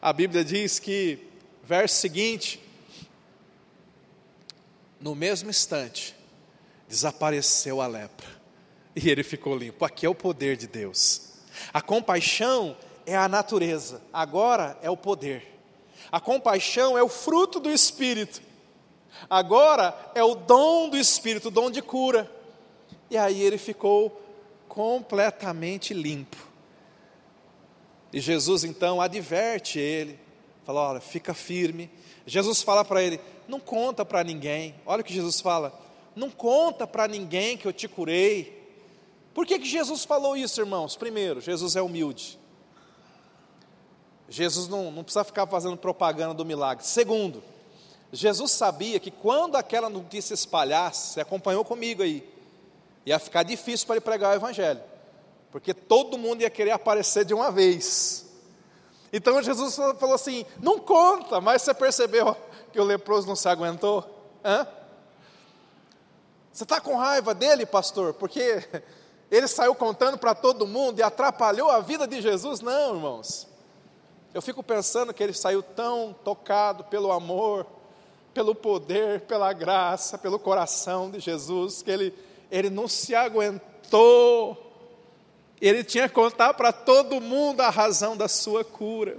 A 0.00 0.12
Bíblia 0.12 0.44
diz 0.44 0.78
que, 0.78 1.18
verso 1.64 1.96
seguinte, 1.96 2.62
no 5.00 5.16
mesmo 5.16 5.50
instante, 5.50 6.14
desapareceu 6.88 7.80
a 7.80 7.88
lepra 7.88 8.43
e 8.96 9.10
ele 9.10 9.22
ficou 9.22 9.56
limpo. 9.56 9.84
Aqui 9.84 10.06
é 10.06 10.08
o 10.08 10.14
poder 10.14 10.56
de 10.56 10.66
Deus. 10.66 11.32
A 11.72 11.80
compaixão 11.80 12.76
é 13.06 13.16
a 13.16 13.28
natureza, 13.28 14.00
agora 14.12 14.78
é 14.82 14.90
o 14.90 14.96
poder. 14.96 15.52
A 16.10 16.20
compaixão 16.20 16.96
é 16.96 17.02
o 17.02 17.08
fruto 17.08 17.58
do 17.58 17.70
Espírito, 17.70 18.40
agora 19.28 19.96
é 20.14 20.22
o 20.22 20.34
dom 20.34 20.88
do 20.88 20.96
Espírito, 20.96 21.48
o 21.48 21.50
dom 21.50 21.70
de 21.70 21.82
cura. 21.82 22.30
E 23.10 23.16
aí 23.16 23.42
ele 23.42 23.58
ficou 23.58 24.20
completamente 24.68 25.92
limpo. 25.92 26.36
E 28.12 28.20
Jesus 28.20 28.64
então 28.64 29.00
adverte 29.00 29.78
ele, 29.78 30.18
fala: 30.64 30.90
olha, 30.90 31.00
fica 31.00 31.34
firme. 31.34 31.90
Jesus 32.26 32.62
fala 32.62 32.84
para 32.84 33.02
ele: 33.02 33.20
não 33.48 33.60
conta 33.60 34.04
para 34.04 34.24
ninguém. 34.24 34.74
Olha 34.86 35.00
o 35.00 35.04
que 35.04 35.12
Jesus 35.12 35.40
fala: 35.40 35.78
não 36.14 36.30
conta 36.30 36.86
para 36.86 37.08
ninguém 37.08 37.56
que 37.56 37.66
eu 37.66 37.72
te 37.72 37.88
curei. 37.88 38.63
Por 39.34 39.44
que, 39.44 39.58
que 39.58 39.66
Jesus 39.66 40.04
falou 40.04 40.36
isso, 40.36 40.60
irmãos? 40.60 40.96
Primeiro, 40.96 41.40
Jesus 41.40 41.74
é 41.74 41.82
humilde. 41.82 42.38
Jesus 44.28 44.68
não, 44.68 44.92
não 44.92 45.02
precisa 45.02 45.24
ficar 45.24 45.46
fazendo 45.46 45.76
propaganda 45.76 46.32
do 46.32 46.44
milagre. 46.44 46.86
Segundo, 46.86 47.42
Jesus 48.12 48.52
sabia 48.52 49.00
que 49.00 49.10
quando 49.10 49.56
aquela 49.56 49.90
notícia 49.90 50.34
espalhasse, 50.34 51.14
você 51.14 51.20
acompanhou 51.20 51.64
comigo 51.64 52.02
aí, 52.02 52.26
ia 53.04 53.18
ficar 53.18 53.42
difícil 53.42 53.86
para 53.86 53.96
ele 53.96 54.04
pregar 54.04 54.32
o 54.32 54.36
Evangelho, 54.36 54.80
porque 55.50 55.74
todo 55.74 56.16
mundo 56.16 56.42
ia 56.42 56.50
querer 56.50 56.70
aparecer 56.70 57.24
de 57.24 57.34
uma 57.34 57.50
vez. 57.50 58.24
Então 59.12 59.42
Jesus 59.42 59.74
falou 59.74 60.14
assim: 60.14 60.46
não 60.60 60.78
conta, 60.78 61.40
mas 61.40 61.62
você 61.62 61.74
percebeu 61.74 62.36
que 62.72 62.80
o 62.80 62.84
leproso 62.84 63.26
não 63.26 63.36
se 63.36 63.48
aguentou? 63.48 64.04
Hã? 64.44 64.66
Você 66.52 66.62
está 66.62 66.80
com 66.80 66.96
raiva 66.96 67.34
dele, 67.34 67.66
pastor? 67.66 68.14
Porque 68.14 68.64
ele 69.30 69.48
saiu 69.48 69.74
contando 69.74 70.18
para 70.18 70.34
todo 70.34 70.66
mundo 70.66 70.98
e 70.98 71.02
atrapalhou 71.02 71.70
a 71.70 71.80
vida 71.80 72.06
de 72.06 72.20
Jesus? 72.20 72.60
Não, 72.60 72.94
irmãos. 72.94 73.48
Eu 74.32 74.42
fico 74.42 74.62
pensando 74.62 75.14
que 75.14 75.22
ele 75.22 75.32
saiu 75.32 75.62
tão 75.62 76.14
tocado 76.24 76.84
pelo 76.84 77.12
amor, 77.12 77.66
pelo 78.32 78.54
poder, 78.54 79.20
pela 79.22 79.52
graça, 79.52 80.18
pelo 80.18 80.38
coração 80.38 81.10
de 81.10 81.20
Jesus, 81.20 81.82
que 81.82 81.90
ele, 81.90 82.14
ele 82.50 82.68
não 82.68 82.88
se 82.88 83.14
aguentou. 83.14 84.60
Ele 85.60 85.84
tinha 85.84 86.08
que 86.08 86.14
contar 86.14 86.54
para 86.54 86.72
todo 86.72 87.20
mundo 87.20 87.60
a 87.60 87.70
razão 87.70 88.16
da 88.16 88.26
sua 88.26 88.64
cura. 88.64 89.18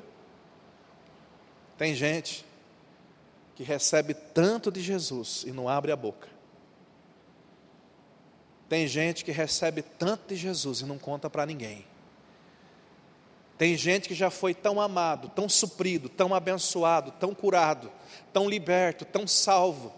Tem 1.78 1.96
gente 1.96 2.46
que 3.56 3.64
recebe 3.64 4.14
tanto 4.14 4.70
de 4.70 4.82
Jesus 4.82 5.44
e 5.48 5.52
não 5.52 5.70
abre 5.70 5.94
a 5.94 5.96
boca. 5.96 6.35
Tem 8.68 8.88
gente 8.88 9.24
que 9.24 9.32
recebe 9.32 9.82
tanto 9.82 10.30
de 10.30 10.36
Jesus 10.36 10.82
e 10.82 10.86
não 10.86 10.98
conta 10.98 11.30
para 11.30 11.46
ninguém. 11.46 11.86
Tem 13.58 13.78
gente 13.78 14.08
que 14.08 14.16
já 14.16 14.30
foi 14.30 14.54
tão 14.54 14.82
amado, 14.82 15.30
tão 15.30 15.48
suprido, 15.48 16.10
tão 16.10 16.36
abençoado, 16.36 17.12
tão 17.12 17.34
curado, 17.34 17.92
tão 18.34 18.50
liberto, 18.50 19.06
tão 19.06 19.26
salvo, 19.26 19.94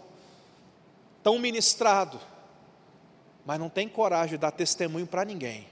tão 1.22 1.38
ministrado, 1.38 2.20
mas 3.44 3.58
não 3.58 3.68
tem 3.68 3.88
coragem 3.88 4.30
de 4.30 4.38
dar 4.38 4.52
testemunho 4.52 5.06
para 5.06 5.24
ninguém. 5.24 5.66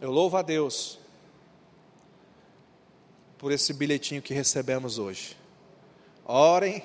Eu 0.00 0.10
louvo 0.10 0.36
a 0.36 0.42
Deus 0.42 0.98
por 3.38 3.52
esse 3.52 3.72
bilhetinho 3.72 4.20
que 4.20 4.34
recebemos 4.34 4.98
hoje. 4.98 5.36
Orem 6.26 6.82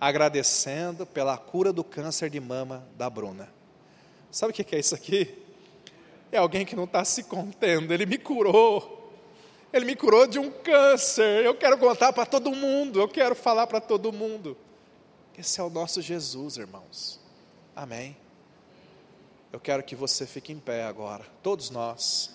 agradecendo 0.00 1.06
pela 1.06 1.36
cura 1.36 1.72
do 1.72 1.82
câncer 1.82 2.30
de 2.30 2.38
mama 2.38 2.86
da 2.96 3.08
Bruna. 3.08 3.55
Sabe 4.36 4.50
o 4.50 4.54
que 4.54 4.76
é 4.76 4.78
isso 4.78 4.94
aqui? 4.94 5.34
É 6.30 6.36
alguém 6.36 6.66
que 6.66 6.76
não 6.76 6.84
está 6.84 7.02
se 7.06 7.22
contendo. 7.22 7.94
Ele 7.94 8.04
me 8.04 8.18
curou. 8.18 9.10
Ele 9.72 9.86
me 9.86 9.96
curou 9.96 10.26
de 10.26 10.38
um 10.38 10.50
câncer. 10.50 11.42
Eu 11.42 11.54
quero 11.54 11.78
contar 11.78 12.12
para 12.12 12.26
todo 12.26 12.54
mundo. 12.54 13.00
Eu 13.00 13.08
quero 13.08 13.34
falar 13.34 13.66
para 13.66 13.80
todo 13.80 14.12
mundo. 14.12 14.54
Esse 15.38 15.58
é 15.58 15.62
o 15.62 15.70
nosso 15.70 16.02
Jesus, 16.02 16.58
irmãos. 16.58 17.18
Amém. 17.74 18.14
Eu 19.50 19.58
quero 19.58 19.82
que 19.82 19.96
você 19.96 20.26
fique 20.26 20.52
em 20.52 20.58
pé 20.58 20.84
agora. 20.84 21.24
Todos 21.42 21.70
nós. 21.70 22.30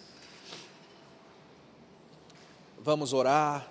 Vamos 2.80 3.14
orar. 3.14 3.71